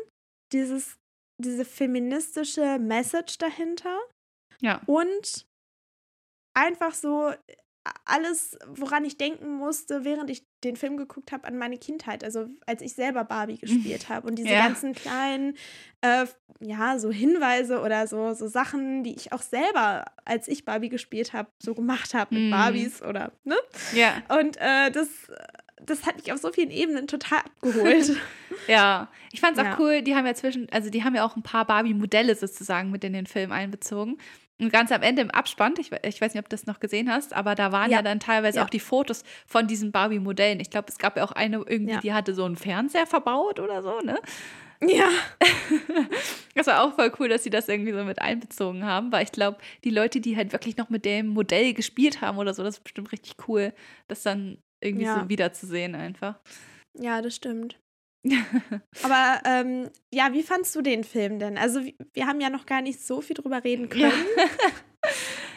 [0.52, 0.98] dieses,
[1.38, 3.98] diese feministische Message dahinter
[4.60, 4.82] Ja.
[4.86, 5.46] und
[6.54, 7.32] einfach so
[8.04, 12.22] alles, woran ich denken musste, während ich den Film geguckt habe, an meine Kindheit.
[12.22, 14.66] Also als ich selber Barbie gespielt habe und diese Ja.
[14.68, 15.56] ganzen kleinen,
[16.00, 16.26] äh,
[16.60, 21.32] ja, so Hinweise oder so, so Sachen, die ich auch selber, als ich Barbie gespielt
[21.32, 22.50] habe, so gemacht habe mit Mhm.
[22.50, 23.56] Barbies oder, ne?
[23.94, 24.22] Ja.
[24.38, 25.08] Und äh, das,
[25.84, 28.16] das hat mich auf so vielen Ebenen total abgeholt.
[28.68, 29.76] Ja, ich fand's auch Ja.
[29.80, 33.02] cool, die haben ja zwischen, also die haben ja auch ein paar Barbie-Modelle sozusagen mit
[33.02, 34.18] in den Film einbezogen.
[34.60, 37.10] Und ganz am Ende im Abspann, ich, ich weiß nicht, ob du das noch gesehen
[37.10, 38.02] hast, aber da waren ja, Ja.
[38.02, 38.64] dann teilweise Ja.
[38.64, 40.60] auch die Fotos von diesen Barbie-Modellen.
[40.60, 42.00] Ich glaube, es gab ja auch eine irgendwie, Ja.
[42.00, 44.20] die hatte so einen Fernseher verbaut oder so, ne?
[44.86, 45.08] ja.
[46.54, 49.32] Das war auch voll cool, dass sie das irgendwie so mit einbezogen haben, weil ich
[49.32, 52.76] glaube, die Leute, die halt wirklich noch mit dem Modell gespielt haben oder so, das
[52.76, 53.72] ist bestimmt richtig cool,
[54.06, 56.38] das dann irgendwie so wiederzusehen einfach.
[56.94, 57.78] Ja, das stimmt.
[59.02, 61.58] Aber ähm, ja, wie fandst du den Film denn?
[61.58, 64.10] Also wir- haben ja noch gar nicht so viel drüber reden Ja.
[64.10, 64.26] können.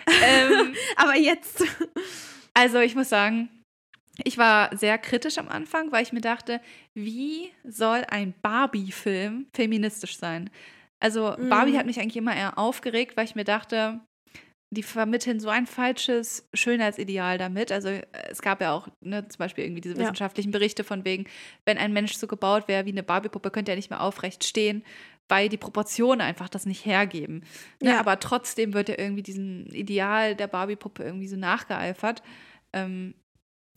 [0.23, 1.63] ähm, Aber jetzt.
[2.53, 3.49] Also ich muss sagen,
[4.23, 6.61] ich war sehr kritisch am Anfang, weil ich mir dachte,
[6.93, 10.49] wie soll ein Barbie-Film feministisch sein?
[10.99, 11.49] Also mhm.
[11.49, 13.99] Barbie hat mich eigentlich immer eher aufgeregt, weil ich mir dachte,
[14.75, 17.71] die vermitteln so ein falsches Schönheitsideal damit.
[17.71, 20.59] Also äh, es gab ja auch ne, zum Beispiel irgendwie diese wissenschaftlichen ja.
[20.59, 21.25] Berichte von wegen,
[21.65, 24.83] wenn ein Mensch so gebaut wäre wie eine Barbie-Puppe, könnte er nicht mehr aufrecht stehen,
[25.27, 27.43] weil die Proportionen einfach das nicht hergeben.
[27.81, 27.91] Ne?
[27.91, 27.99] Ja.
[27.99, 32.21] Aber trotzdem wird ja irgendwie diesem Ideal der Barbie-Puppe irgendwie so nachgeeifert.
[32.73, 33.15] Ähm,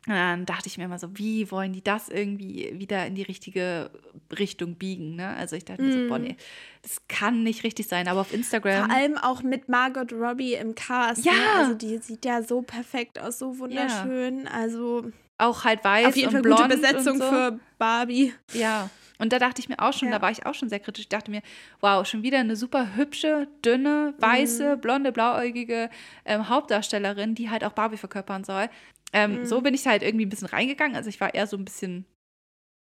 [0.07, 3.91] dann dachte ich mir immer so, wie wollen die das irgendwie wieder in die richtige
[4.39, 5.17] Richtung biegen?
[5.17, 5.29] Ne?
[5.37, 5.93] Also ich dachte mm.
[5.93, 6.23] so, boah, mm.
[6.23, 6.37] nee,
[6.83, 8.09] das kann nicht richtig sein.
[8.09, 8.87] Aber auf Instagram.
[8.87, 11.27] Vor allem auch mit Margot Robbie im Cast.
[11.27, 11.33] Ne?
[11.33, 11.37] Ja.
[11.37, 11.59] Ne?
[11.59, 14.45] Also die sieht ja so perfekt aus, so wunderschön.
[14.45, 14.51] Ja.
[14.51, 15.11] Also.
[15.37, 17.29] Auch halt weiß auf jeden und Fall blond gute Besetzung so.
[17.29, 18.33] für Barbie.
[18.55, 18.91] Ja.
[19.19, 20.17] Und da dachte ich mir auch schon, ja.
[20.17, 21.03] da war ich auch schon sehr kritisch.
[21.03, 21.43] Ich dachte mir,
[21.81, 24.81] wow, schon wieder eine super hübsche, dünne, weiße, mhm.
[24.81, 25.91] blonde, blauäugige
[26.25, 28.69] ähm, Hauptdarstellerin, die halt auch Barbie verkörpern soll.
[29.13, 29.45] Ähm, mhm.
[29.47, 30.97] So bin ich halt irgendwie ein bisschen reingegangen.
[30.97, 32.05] Also ich war eher so ein bisschen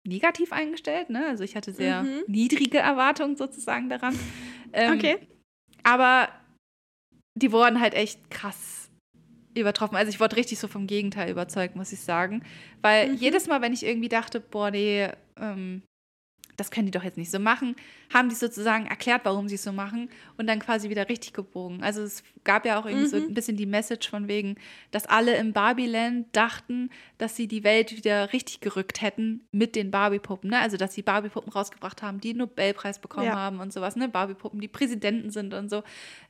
[0.07, 1.09] negativ eingestellt.
[1.09, 1.25] Ne?
[1.27, 2.23] Also ich hatte sehr mhm.
[2.27, 4.17] niedrige Erwartungen sozusagen daran.
[4.73, 5.17] Ähm, okay.
[5.83, 6.29] Aber
[7.35, 8.89] die wurden halt echt krass
[9.55, 9.95] übertroffen.
[9.95, 12.43] Also ich wurde richtig so vom Gegenteil überzeugt, muss ich sagen.
[12.81, 13.15] Weil mhm.
[13.15, 15.09] jedes Mal, wenn ich irgendwie dachte, boah, nee,
[15.39, 15.81] ähm,
[16.57, 17.75] das können die doch jetzt nicht so machen,
[18.13, 21.83] haben die sozusagen erklärt, warum sie es so machen und dann quasi wieder richtig gebogen.
[21.83, 23.09] Also es gab ja auch irgendwie mhm.
[23.09, 24.55] so ein bisschen die Message von wegen,
[24.91, 29.91] dass alle im Barbie-Land dachten, dass sie die Welt wieder richtig gerückt hätten mit den
[29.91, 30.49] Barbie-Puppen.
[30.49, 30.59] Ne?
[30.59, 33.35] Also dass sie Barbie-Puppen rausgebracht haben, die einen Nobelpreis bekommen ja.
[33.35, 34.07] haben und sowas, ne?
[34.07, 35.83] Barbie-Puppen, die Präsidenten sind und so.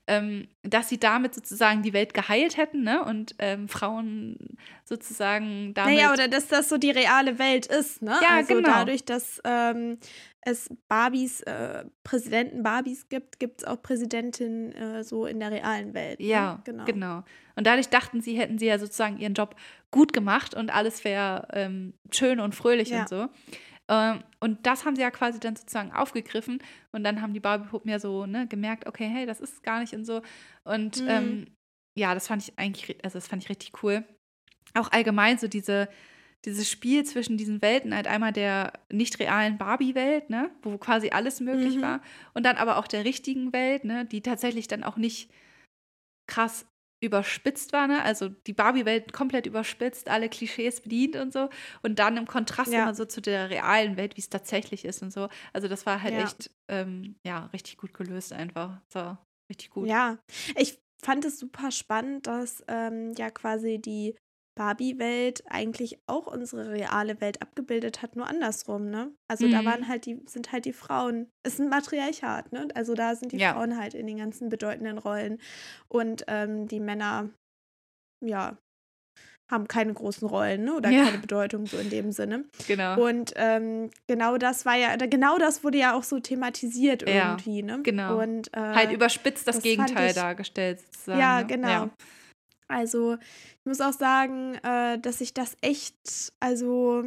[0.08, 3.04] Ähm, dass sie damit sozusagen die Welt geheilt hätten ne?
[3.04, 4.38] und ähm, Frauen
[4.84, 5.96] sozusagen damit.
[5.96, 8.15] Naja, oder dass das so die reale Welt ist, ne?
[8.22, 8.70] Ja, also genau.
[8.70, 9.98] dadurch, dass ähm,
[10.46, 15.96] es Barbies, äh, Präsidenten Barbies gibt, gibt es auch Präsidentinnen äh, so in der realen
[15.96, 16.20] Welt.
[16.20, 16.28] Ne?
[16.28, 16.86] Ja, genau.
[16.86, 17.24] genau.
[17.56, 19.56] Und dadurch dachten sie, hätten sie ja sozusagen ihren Job
[19.89, 23.02] gut gemacht und alles wäre ähm, schön und fröhlich ja.
[23.02, 23.28] und so.
[23.88, 26.60] Ähm, und das haben sie ja quasi dann sozusagen aufgegriffen
[26.91, 29.93] und dann haben die Barbie-Puppen ja so ne, gemerkt, okay, hey, das ist gar nicht
[29.93, 30.21] und so.
[30.63, 31.08] Und mhm.
[31.10, 31.48] ähm,
[31.98, 34.04] ja, das fand ich eigentlich, also das fand ich richtig cool.
[34.74, 35.88] Auch allgemein so diese
[36.45, 41.39] dieses Spiel zwischen diesen Welten, halt einmal der nicht realen Barbie-Welt, ne, wo quasi alles
[41.39, 41.82] möglich mhm.
[41.82, 42.02] war,
[42.34, 45.32] und dann aber auch der richtigen Welt, ne, die tatsächlich dann auch nicht
[46.28, 46.65] krass
[47.01, 48.01] überspitzt war, ne?
[48.03, 51.49] Also die Barbie-Welt komplett überspitzt, alle Klischees bedient und so.
[51.81, 52.84] Und dann im Kontrast ja.
[52.84, 55.29] immer so zu der realen Welt, wie es tatsächlich ist und so.
[55.53, 56.23] Also das war halt ja.
[56.23, 58.81] echt, ähm, ja, richtig gut gelöst einfach.
[58.91, 59.17] So,
[59.49, 59.88] richtig gut.
[59.88, 60.17] Ja,
[60.58, 64.15] ich fand es super spannend, dass ähm, ja quasi die
[64.56, 69.12] Barbie-Welt eigentlich auch unsere reale Welt abgebildet hat, nur andersrum, ne?
[69.28, 69.52] Also mhm.
[69.52, 72.68] da waren halt die, sind halt die Frauen, es ist ein Matriarchat, ne?
[72.74, 73.54] Also da sind die ja.
[73.54, 75.39] Frauen halt in den ganzen bedeutenden Rollen.
[75.89, 77.30] Und ähm, die Männer,
[78.24, 78.58] ja,
[79.52, 80.74] haben keine großen Rollen, ne?
[80.76, 81.06] Oder ja.
[81.06, 82.46] keine Bedeutung so in dem Sinne.
[82.68, 83.06] Genau.
[83.06, 87.65] Und ähm, genau das war ja, genau das wurde ja auch so thematisiert irgendwie, ja,
[87.65, 87.80] ne?
[87.84, 88.20] Genau.
[88.20, 91.20] Und äh, halt überspitzt das, das Gegenteil ich, dargestellt sozusagen.
[91.20, 91.46] Ja, ne?
[91.46, 91.68] genau.
[91.68, 91.89] Ja.
[92.67, 97.04] Also, ich muss auch sagen, äh, dass ich das echt, also,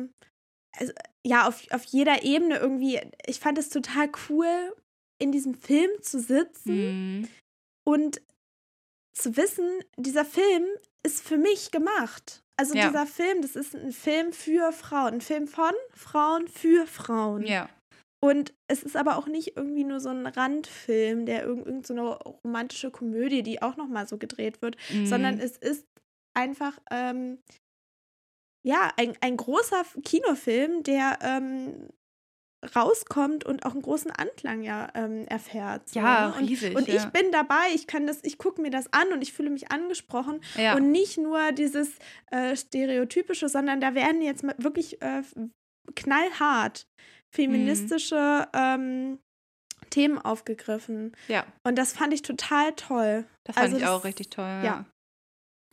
[0.77, 0.92] also
[1.25, 4.75] ja, auf, auf jeder Ebene irgendwie, ich fand es total cool,
[5.18, 7.29] in diesem Film zu sitzen mhm.
[7.85, 8.21] und
[9.12, 10.64] zu wissen, dieser Film
[11.03, 12.44] ist für mich gemacht.
[12.57, 12.88] Also ja.
[12.88, 17.44] dieser Film, das ist ein Film für Frauen, ein Film von Frauen für Frauen.
[17.47, 17.68] Ja.
[18.21, 22.03] Und es ist aber auch nicht irgendwie nur so ein Randfilm, der irgendeine so eine
[22.45, 25.07] romantische Komödie, die auch nochmal so gedreht wird, mhm.
[25.07, 25.87] sondern es ist
[26.35, 27.39] einfach, ähm,
[28.67, 31.91] ja, ein, ein großer Kinofilm, der ähm,
[32.75, 35.89] rauskommt und auch einen großen Anklang ja ähm, erfährt.
[35.89, 36.41] So, ja, ne?
[36.41, 36.75] riesig.
[36.75, 39.33] Und, und ich bin dabei, ich kann das, ich gucke mir das an und ich
[39.33, 40.41] fühle mich angesprochen.
[40.57, 40.75] Ja.
[40.75, 41.91] Und nicht nur dieses
[42.31, 45.23] äh, Stereotypische, sondern da werden jetzt wirklich äh,
[45.95, 46.89] knallhart
[47.31, 48.59] feministische mhm.
[48.59, 49.19] ähm,
[49.91, 51.12] Themen aufgegriffen.
[51.29, 51.45] Ja.
[51.64, 53.25] Und das fand ich total toll.
[53.45, 54.45] Das fand also ich auch richtig toll.
[54.45, 54.64] Ja.
[54.64, 54.85] ja.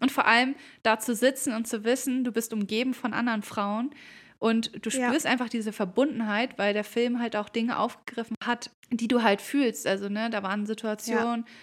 [0.02, 3.92] Und vor allem da zu sitzen und zu wissen, du bist umgeben von anderen Frauen
[4.40, 5.32] und du spürst ja.
[5.32, 9.88] einfach diese Verbundenheit, weil der Film halt auch Dinge aufgegriffen hat, die du halt fühlst.
[9.88, 11.54] Also, ne, da waren Situationen, ja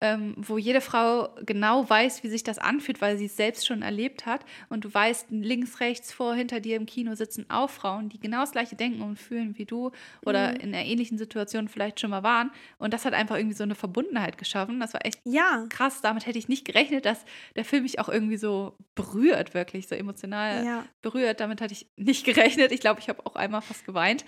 [0.00, 3.82] ähm, wo jede Frau genau weiß, wie sich das anfühlt, weil sie es selbst schon
[3.82, 4.44] erlebt hat.
[4.68, 8.40] Und du weißt, links, rechts, vor, hinter dir im Kino sitzen auch Frauen, die genau
[8.40, 9.90] das gleiche denken und fühlen wie du
[10.24, 10.56] oder mhm.
[10.56, 12.50] in einer ähnlichen Situation vielleicht schon mal waren.
[12.78, 14.80] Und das hat einfach irgendwie so eine Verbundenheit geschaffen.
[14.80, 15.66] Das war echt ja.
[15.68, 16.00] krass.
[16.00, 17.24] Damit hätte ich nicht gerechnet, dass
[17.56, 20.84] der Film mich auch irgendwie so berührt, wirklich so emotional ja.
[21.02, 21.40] berührt.
[21.40, 22.72] Damit hatte ich nicht gerechnet.
[22.72, 24.24] Ich glaube, ich habe auch einmal fast geweint.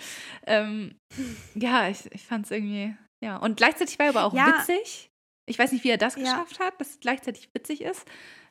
[0.46, 0.96] Ähm,
[1.54, 3.38] ja, ich, ich fand es irgendwie, ja.
[3.38, 4.58] Und gleichzeitig war er aber auch ja.
[4.58, 5.11] witzig.
[5.52, 6.22] Ich weiß nicht, wie er das ja.
[6.22, 8.04] geschafft hat, dass es gleichzeitig witzig ist.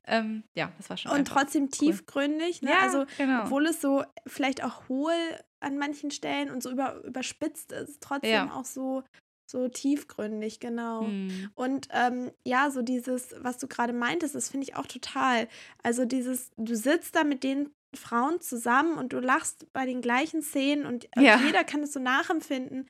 [0.05, 1.11] Ähm, ja, das war schon.
[1.11, 1.69] Und trotzdem cool.
[1.69, 2.71] tiefgründig, ne?
[2.71, 3.43] Ja, also, genau.
[3.43, 5.13] obwohl es so vielleicht auch hohl
[5.59, 8.53] an manchen Stellen und so über, überspitzt ist, trotzdem ja.
[8.53, 9.03] auch so
[9.51, 11.03] so tiefgründig, genau.
[11.03, 11.51] Mhm.
[11.55, 15.49] Und ähm, ja, so dieses, was du gerade meintest, das finde ich auch total.
[15.83, 20.41] Also dieses, du sitzt da mit den Frauen zusammen und du lachst bei den gleichen
[20.41, 21.37] Szenen und ja.
[21.45, 22.87] jeder kann es so nachempfinden.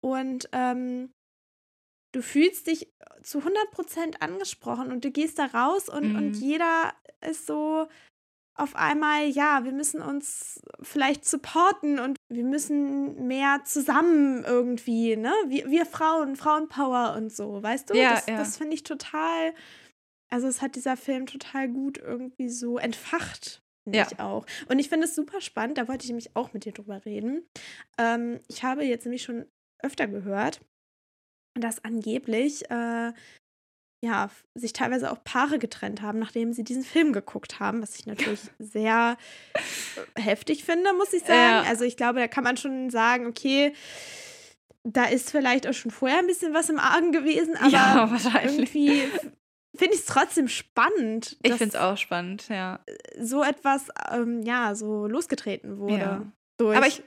[0.00, 1.10] Und ähm,
[2.14, 6.16] du fühlst dich zu 100% angesprochen und du gehst da raus und, mhm.
[6.16, 7.88] und jeder ist so,
[8.56, 15.32] auf einmal, ja, wir müssen uns vielleicht supporten und wir müssen mehr zusammen irgendwie, ne?
[15.48, 17.94] Wir, wir Frauen, Frauenpower und so, weißt du?
[17.96, 18.36] Ja, das, ja.
[18.36, 19.54] das finde ich total,
[20.30, 24.06] also es hat dieser Film total gut irgendwie so entfacht, ja.
[24.08, 24.46] ich auch.
[24.68, 27.44] Und ich finde es super spannend, da wollte ich nämlich auch mit dir drüber reden.
[27.98, 29.46] Ähm, ich habe jetzt nämlich schon
[29.82, 30.60] öfter gehört,
[31.54, 33.12] dass angeblich äh,
[34.04, 38.06] ja, sich teilweise auch Paare getrennt haben, nachdem sie diesen Film geguckt haben, was ich
[38.06, 39.16] natürlich sehr
[39.54, 41.32] äh, heftig finde, muss ich sagen.
[41.32, 41.62] Ja.
[41.62, 43.72] Also ich glaube, da kann man schon sagen, okay,
[44.86, 49.04] da ist vielleicht auch schon vorher ein bisschen was im Argen gewesen, aber ja, irgendwie
[49.74, 51.38] finde ich es trotzdem spannend.
[51.42, 52.80] Ich finde es auch spannend, ja.
[53.18, 55.98] So etwas, ähm, ja, so losgetreten wurde.
[55.98, 56.32] Ja.
[56.58, 57.02] Durch ich,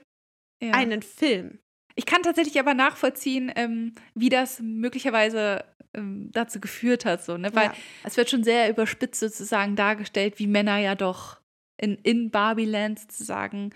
[0.63, 0.73] ja.
[0.73, 1.59] einen Film.
[1.97, 7.53] Ich kann tatsächlich aber nachvollziehen, ähm, wie das möglicherweise ähm, dazu geführt hat, so, ne?
[7.55, 7.73] Weil ja.
[8.03, 11.41] es wird schon sehr überspitzt sozusagen dargestellt, wie Männer ja doch
[11.81, 13.71] in, in Barbieland sozusagen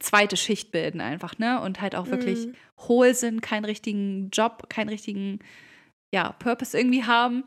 [0.00, 1.60] zweite Schicht bilden einfach, ne?
[1.60, 2.54] Und halt auch wirklich mhm.
[2.88, 5.38] hohl sind, keinen richtigen Job, keinen richtigen,
[6.12, 7.44] ja, Purpose irgendwie haben.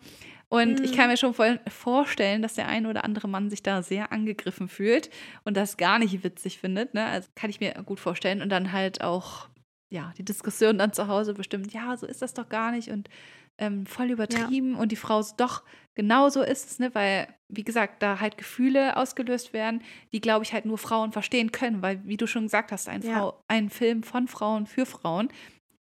[0.48, 0.86] Und mhm.
[0.86, 1.34] ich kann mir schon
[1.68, 5.10] vorstellen, dass der eine oder andere Mann sich da sehr angegriffen fühlt
[5.44, 6.94] und das gar nicht witzig findet.
[6.94, 7.04] Ne?
[7.06, 8.42] Also kann ich mir gut vorstellen.
[8.42, 9.50] Und dann halt auch,
[9.96, 12.92] ja, die Diskussion dann zu Hause bestimmt, ja, so ist das doch gar nicht.
[12.92, 13.10] Und
[13.58, 14.80] ähm, voll übertrieben ja.
[14.80, 15.64] und die Frau doch
[15.96, 16.94] genauso ist es, ne?
[16.94, 19.82] weil, wie gesagt, da halt Gefühle ausgelöst werden,
[20.12, 23.02] die, glaube ich, halt nur Frauen verstehen können, weil, wie du schon gesagt hast, ein,
[23.02, 23.18] ja.
[23.18, 25.30] Frau, ein Film von Frauen für Frauen,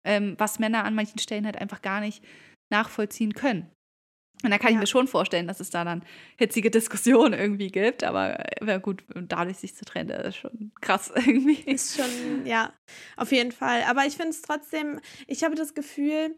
[0.05, 2.23] ähm, was Männer an manchen Stellen halt einfach gar nicht
[2.71, 3.69] nachvollziehen können.
[4.43, 4.75] Und da kann ja.
[4.75, 6.03] ich mir schon vorstellen, dass es da dann
[6.37, 11.11] hitzige Diskussionen irgendwie gibt, aber wäre gut, dadurch sich zu trennen, das ist schon krass
[11.15, 11.61] irgendwie.
[11.61, 12.73] Ist schon, ja,
[13.17, 13.83] auf jeden Fall.
[13.83, 16.35] Aber ich finde es trotzdem, ich habe das Gefühl,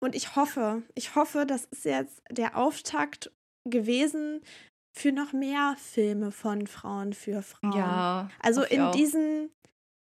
[0.00, 3.32] und ich hoffe, ich hoffe, das ist jetzt der Auftakt
[3.68, 4.40] gewesen
[4.96, 7.76] für noch mehr Filme von Frauen für Frauen.
[7.76, 8.30] Ja.
[8.40, 9.50] Also in diesem,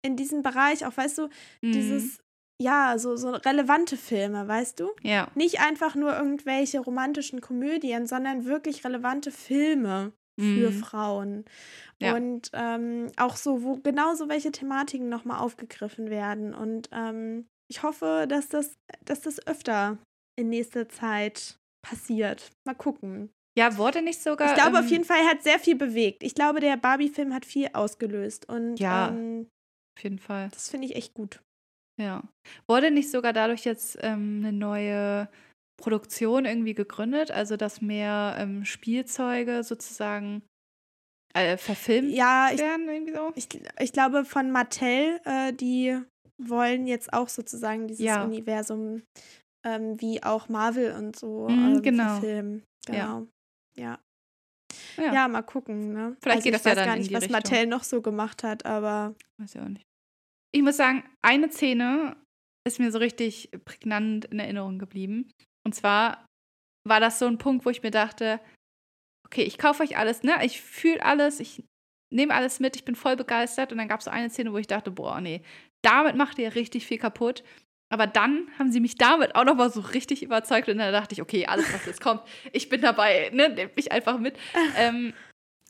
[0.04, 1.28] in diesem Bereich, auch weißt du,
[1.60, 1.72] mhm.
[1.72, 2.20] dieses,
[2.60, 4.90] ja, so, so relevante Filme, weißt du?
[5.02, 5.28] Ja.
[5.34, 10.74] Nicht einfach nur irgendwelche romantischen Komödien, sondern wirklich relevante Filme für mhm.
[10.74, 11.44] Frauen.
[12.00, 12.14] Ja.
[12.14, 16.54] Und ähm, auch so, wo genauso welche Thematiken nochmal aufgegriffen werden.
[16.54, 19.98] Und ähm, ich hoffe, dass das, dass das öfter
[20.38, 22.50] in nächster Zeit passiert.
[22.66, 23.30] Mal gucken.
[23.58, 24.48] Ja, wurde nicht sogar.
[24.48, 26.22] Ich glaube ähm, auf jeden Fall, hat sehr viel bewegt.
[26.22, 28.48] Ich glaube, der Barbie-Film hat viel ausgelöst.
[28.48, 29.48] Und ja, ähm,
[29.96, 30.48] auf jeden Fall.
[30.52, 31.40] Das finde ich echt gut.
[32.00, 32.22] Ja.
[32.66, 35.28] Wurde nicht sogar dadurch jetzt ähm, eine neue
[35.80, 37.30] Produktion irgendwie gegründet?
[37.30, 40.42] Also, dass mehr ähm, Spielzeuge sozusagen
[41.34, 42.88] äh, verfilmt ja, werden?
[42.88, 43.32] Irgendwie so?
[43.34, 46.00] Ich, ich glaube von Mattel, äh, die
[46.38, 48.24] wollen jetzt auch sozusagen dieses ja.
[48.24, 49.02] Universum
[49.64, 52.04] ähm, wie auch Marvel und so mm, ähm, genau.
[52.04, 52.62] verfilmen.
[52.86, 53.26] Genau.
[53.76, 53.98] Ja.
[54.96, 55.12] ja.
[55.12, 55.28] ja.
[55.28, 55.92] mal gucken.
[55.92, 56.16] Ne?
[56.20, 57.36] Vielleicht also geht das ja dann gar nicht, was Richtung.
[57.36, 59.14] Mattel noch so gemacht hat, aber.
[59.38, 59.89] Weiß ich auch nicht.
[60.52, 62.16] Ich muss sagen, eine Szene
[62.66, 65.30] ist mir so richtig prägnant in Erinnerung geblieben.
[65.64, 66.26] Und zwar
[66.86, 68.40] war das so ein Punkt, wo ich mir dachte,
[69.26, 70.44] okay, ich kaufe euch alles, ne?
[70.44, 71.62] Ich fühle alles, ich
[72.12, 73.72] nehme alles mit, ich bin voll begeistert.
[73.72, 75.42] Und dann gab es so eine Szene, wo ich dachte, boah, nee,
[75.82, 77.44] damit macht ihr richtig viel kaputt.
[77.92, 81.22] Aber dann haben sie mich damit auch nochmal so richtig überzeugt und dann dachte ich,
[81.22, 84.36] okay, alles, was jetzt kommt, ich bin dabei, ne, nehmt mich einfach mit.
[84.76, 85.12] ähm,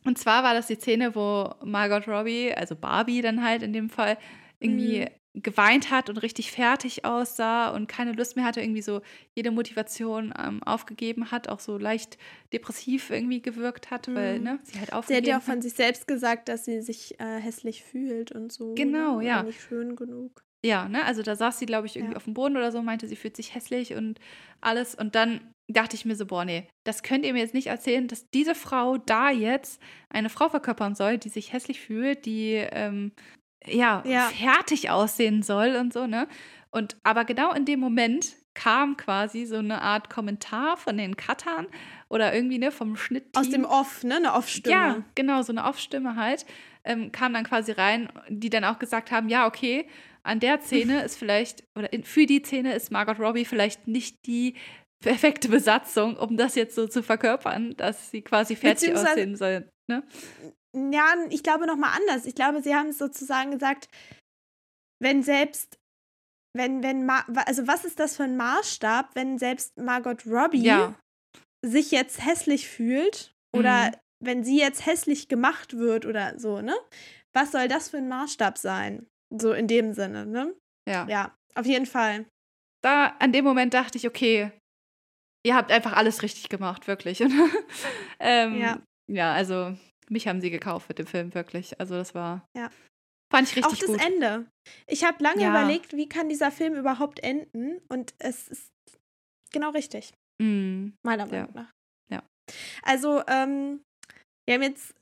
[0.04, 3.88] und zwar war das die Szene, wo Margot Robbie, also Barbie dann halt in dem
[3.88, 4.18] Fall,
[4.60, 5.42] irgendwie mhm.
[5.42, 9.00] geweint hat und richtig fertig aussah und keine Lust mehr hatte, irgendwie so
[9.34, 12.18] jede Motivation ähm, aufgegeben hat, auch so leicht
[12.52, 14.14] depressiv irgendwie gewirkt hat, mhm.
[14.14, 16.82] weil ne, sie halt aufgegeben Sie hat ja auch von sich selbst gesagt, dass sie
[16.82, 18.74] sich äh, hässlich fühlt und so.
[18.74, 19.26] Genau, ne?
[19.26, 19.42] ja.
[19.42, 20.44] Nicht schön genug.
[20.64, 22.16] Ja, ne, also da saß sie, glaube ich, irgendwie ja.
[22.18, 24.20] auf dem Boden oder so, meinte, sie fühlt sich hässlich und
[24.60, 24.94] alles.
[24.94, 28.08] Und dann dachte ich mir so, boah, nee, das könnt ihr mir jetzt nicht erzählen,
[28.08, 29.80] dass diese Frau da jetzt
[30.10, 33.12] eine Frau verkörpern soll, die sich hässlich fühlt, die ähm,
[33.66, 36.28] ja, ja, fertig aussehen soll und so, ne?
[36.70, 41.66] Und aber genau in dem Moment kam quasi so eine Art Kommentar von den Cuttern
[42.08, 43.26] oder irgendwie, ne, vom Schnitt.
[43.36, 44.16] Aus dem Off, ne?
[44.16, 44.74] Eine Off-Stimme.
[44.74, 46.44] Ja, genau, so eine Off-Stimme halt.
[46.84, 49.86] Ähm, kam dann quasi rein, die dann auch gesagt haben, ja, okay,
[50.22, 54.26] an der Szene ist vielleicht, oder in, für die Szene ist Margot Robbie vielleicht nicht
[54.26, 54.54] die
[55.00, 59.70] perfekte Besatzung, um das jetzt so zu verkörpern, dass sie quasi fertig aussehen soll.
[59.86, 60.02] Ne?
[60.76, 62.26] Ja, ich glaube noch mal anders.
[62.26, 63.88] Ich glaube, sie haben sozusagen gesagt,
[65.02, 65.80] wenn selbst
[66.56, 70.98] wenn, wenn, also was ist das für ein Maßstab, wenn selbst Margot Robbie ja.
[71.64, 73.94] sich jetzt hässlich fühlt oder mhm.
[74.24, 76.74] wenn sie jetzt hässlich gemacht wird oder so, ne?
[77.32, 79.06] Was soll das für ein Maßstab sein?
[79.32, 80.52] So in dem Sinne, ne?
[80.88, 81.06] Ja.
[81.08, 82.26] Ja, auf jeden Fall.
[82.82, 84.50] Da, an dem Moment dachte ich, okay,
[85.46, 87.20] ihr habt einfach alles richtig gemacht, wirklich.
[88.20, 88.82] ähm, ja.
[89.08, 89.76] Ja, also
[90.10, 91.78] mich haben sie gekauft mit dem Film, wirklich.
[91.80, 92.46] Also das war.
[92.56, 92.70] Ja.
[93.32, 93.90] Fand ich richtig gut.
[93.90, 94.12] Auch das gut.
[94.12, 94.46] Ende.
[94.86, 95.50] Ich habe lange ja.
[95.50, 97.80] überlegt, wie kann dieser Film überhaupt enden?
[97.88, 98.72] Und es ist
[99.52, 100.12] genau richtig.
[100.42, 100.88] Mm.
[101.02, 101.62] Meiner Meinung ja.
[101.62, 101.70] nach.
[102.10, 102.22] Ja.
[102.82, 103.80] Also, ähm,
[104.46, 104.94] wir haben jetzt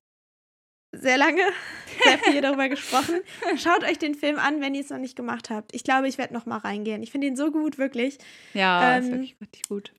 [0.95, 1.43] sehr lange,
[2.05, 3.21] sehr viel darüber gesprochen.
[3.57, 5.75] Schaut euch den Film an, wenn ihr es noch nicht gemacht habt.
[5.75, 7.03] Ich glaube, ich werde noch mal reingehen.
[7.03, 8.19] Ich finde ihn so gut, wirklich.
[8.53, 9.93] Ja, ähm, ist wirklich richtig gut.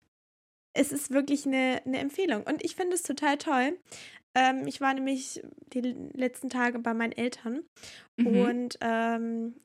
[0.73, 2.43] Es ist wirklich eine, eine Empfehlung.
[2.43, 3.77] Und ich finde es total toll.
[4.37, 5.41] Ähm, ich war nämlich
[5.73, 5.81] die
[6.13, 7.63] letzten Tage bei meinen Eltern
[8.17, 8.27] mhm.
[8.27, 9.55] und ähm,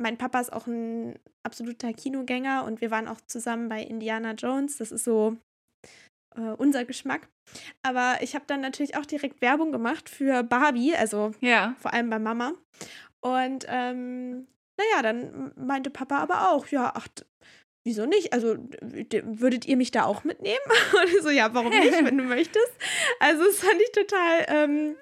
[0.00, 4.78] mein Papa ist auch ein absoluter Kinogänger und wir waren auch zusammen bei Indiana Jones.
[4.78, 5.36] Das ist so
[6.36, 7.28] äh, unser Geschmack.
[7.82, 11.74] Aber ich habe dann natürlich auch direkt Werbung gemacht für Barbie, also ja.
[11.78, 12.52] vor allem bei Mama.
[13.20, 14.46] Und ähm,
[14.78, 17.08] naja, dann meinte Papa aber auch, ja, ach,
[17.84, 18.32] wieso nicht?
[18.32, 20.58] Also würdet ihr mich da auch mitnehmen?
[20.92, 22.72] Und so, ja, warum nicht, wenn du möchtest?
[23.20, 24.96] Also das fand ich total, ähm,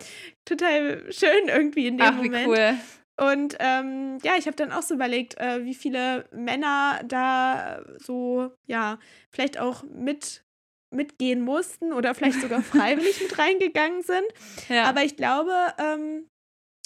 [0.45, 2.47] total schön irgendwie in dem Ach, Moment.
[2.47, 2.75] Wie cool.
[3.21, 8.51] Und ähm, ja, ich habe dann auch so überlegt, äh, wie viele Männer da so,
[8.67, 8.99] ja,
[9.31, 10.43] vielleicht auch mit
[10.93, 14.27] mitgehen mussten oder vielleicht sogar freiwillig mit reingegangen sind.
[14.69, 14.85] Ja.
[14.85, 16.27] Aber ich glaube, ähm,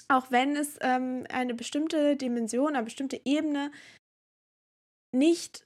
[0.09, 3.71] auch wenn es ähm, eine bestimmte Dimension, eine bestimmte Ebene
[5.13, 5.64] nicht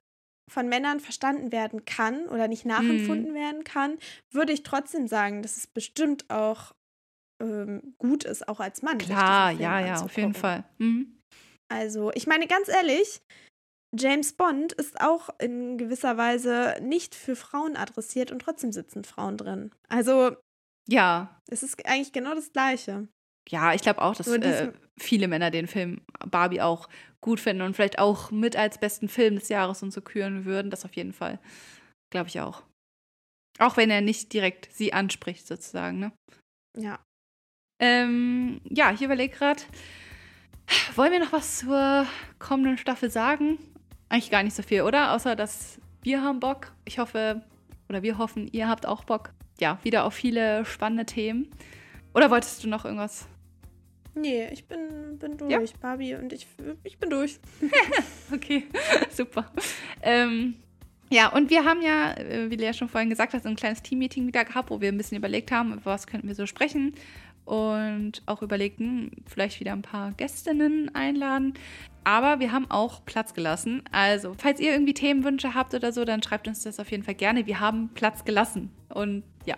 [0.48, 3.34] von Männern verstanden werden kann oder nicht nachempfunden mm.
[3.34, 3.98] werden kann,
[4.30, 6.74] würde ich trotzdem sagen, dass es bestimmt auch
[7.40, 8.98] ähm, gut ist, auch als Mann.
[8.98, 10.64] Klar, ja, ja, auf jeden Fall.
[10.78, 11.18] Mhm.
[11.68, 13.20] Also, ich meine, ganz ehrlich,
[13.96, 19.36] James Bond ist auch in gewisser Weise nicht für Frauen adressiert und trotzdem sitzen Frauen
[19.36, 19.70] drin.
[19.88, 20.36] Also,
[20.88, 21.40] ja.
[21.48, 23.08] Es ist eigentlich genau das Gleiche.
[23.48, 26.88] Ja, ich glaube auch, dass äh, viele Männer den Film Barbie auch
[27.20, 30.70] gut finden und vielleicht auch mit als besten Film des Jahres und so küren würden.
[30.70, 31.38] Das auf jeden Fall.
[32.10, 32.62] Glaube ich auch.
[33.58, 36.12] Auch wenn er nicht direkt sie anspricht, sozusagen, ne?
[36.76, 37.00] Ja.
[37.80, 39.62] Ähm, ja, ich überlege gerade,
[40.94, 42.06] wollen wir noch was zur
[42.38, 43.58] kommenden Staffel sagen?
[44.08, 45.12] Eigentlich gar nicht so viel, oder?
[45.12, 46.72] Außer, dass wir haben Bock.
[46.84, 47.42] Ich hoffe,
[47.88, 49.32] oder wir hoffen, ihr habt auch Bock.
[49.60, 51.50] Ja, wieder auf viele spannende Themen.
[52.14, 53.28] Oder wolltest du noch irgendwas
[54.20, 55.60] Nee, ich bin, bin durch, ja?
[55.80, 56.46] Barbie, und ich,
[56.84, 57.38] ich bin durch.
[58.32, 58.64] okay,
[59.10, 59.50] super.
[60.02, 60.54] Ähm,
[61.10, 63.82] ja, und wir haben ja, äh, wie Lea schon vorhin gesagt hat, so ein kleines
[63.82, 66.94] Team-Meeting wieder gehabt, wo wir ein bisschen überlegt haben, über was könnten wir so sprechen
[67.48, 71.54] und auch überlegten, vielleicht wieder ein paar Gästinnen einladen.
[72.04, 73.82] Aber wir haben auch Platz gelassen.
[73.90, 77.14] Also, falls ihr irgendwie Themenwünsche habt oder so, dann schreibt uns das auf jeden Fall
[77.14, 77.46] gerne.
[77.46, 78.70] Wir haben Platz gelassen.
[78.90, 79.56] Und ja,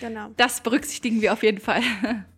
[0.00, 0.28] genau.
[0.36, 1.82] das berücksichtigen wir auf jeden Fall.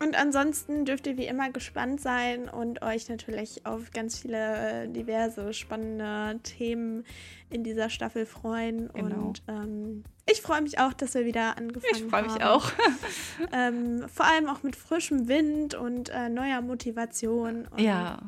[0.00, 4.88] Und ansonsten dürft ihr wie immer gespannt sein und euch natürlich auf ganz viele äh,
[4.88, 7.04] diverse spannende Themen
[7.50, 8.90] in dieser Staffel freuen.
[8.92, 9.28] Genau.
[9.28, 12.04] Und ähm, ich freue mich auch, dass wir wieder angefangen haben.
[12.04, 12.70] Ich freue mich auch.
[13.52, 17.66] ähm, vor allem auch mit frischem Wind und äh, neuer Motivation.
[17.66, 18.18] Und ja.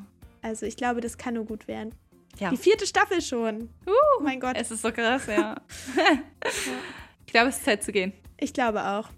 [0.43, 1.95] Also ich glaube, das kann nur gut werden.
[2.39, 2.51] Ja.
[2.51, 3.62] Die vierte Staffel schon.
[3.87, 4.57] Uh, oh mein Gott.
[4.57, 5.57] Es ist so krass, ja.
[7.27, 8.12] ich glaube, es ist Zeit zu gehen.
[8.39, 9.09] Ich glaube auch.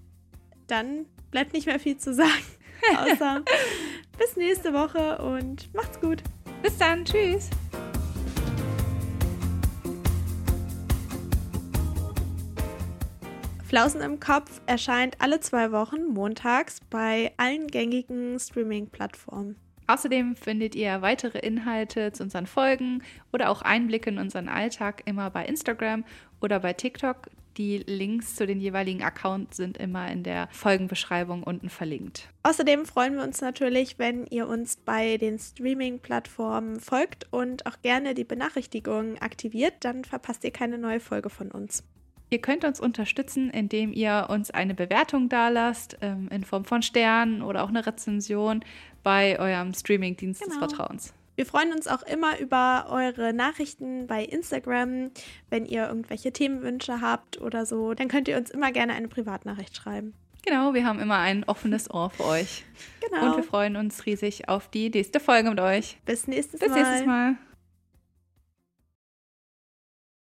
[0.66, 2.30] Dann bleibt nicht mehr viel zu sagen.
[2.96, 3.42] Außer
[4.18, 6.22] bis nächste Woche und macht's gut.
[6.62, 7.04] Bis dann.
[7.04, 7.50] Tschüss.
[13.66, 19.56] Flausen im Kopf erscheint alle zwei Wochen montags bei allen gängigen Streaming-Plattformen.
[19.86, 23.02] Außerdem findet ihr weitere Inhalte zu unseren Folgen
[23.32, 26.04] oder auch Einblicke in unseren Alltag immer bei Instagram
[26.42, 27.28] oder bei TikTok.
[27.57, 32.28] Die Links zu den jeweiligen Accounts sind immer in der Folgenbeschreibung unten verlinkt.
[32.44, 38.14] Außerdem freuen wir uns natürlich, wenn ihr uns bei den Streaming-Plattformen folgt und auch gerne
[38.14, 41.84] die Benachrichtigungen aktiviert, dann verpasst ihr keine neue Folge von uns.
[42.30, 47.42] Ihr könnt uns unterstützen, indem ihr uns eine Bewertung dalasst, ähm, in Form von Sternen
[47.42, 48.64] oder auch eine Rezension
[49.03, 50.55] bei eurem Streaming-Dienst genau.
[50.55, 51.14] des Vertrauens.
[51.34, 55.10] Wir freuen uns auch immer über eure Nachrichten bei Instagram.
[55.48, 59.76] Wenn ihr irgendwelche Themenwünsche habt oder so, dann könnt ihr uns immer gerne eine Privatnachricht
[59.76, 60.14] schreiben.
[60.44, 62.64] Genau, wir haben immer ein offenes Ohr für euch.
[63.00, 63.26] Genau.
[63.26, 65.98] Und wir freuen uns riesig auf die nächste Folge mit euch.
[66.04, 66.74] Bis nächstes Bis Mal.
[66.74, 67.36] Bis nächstes Mal.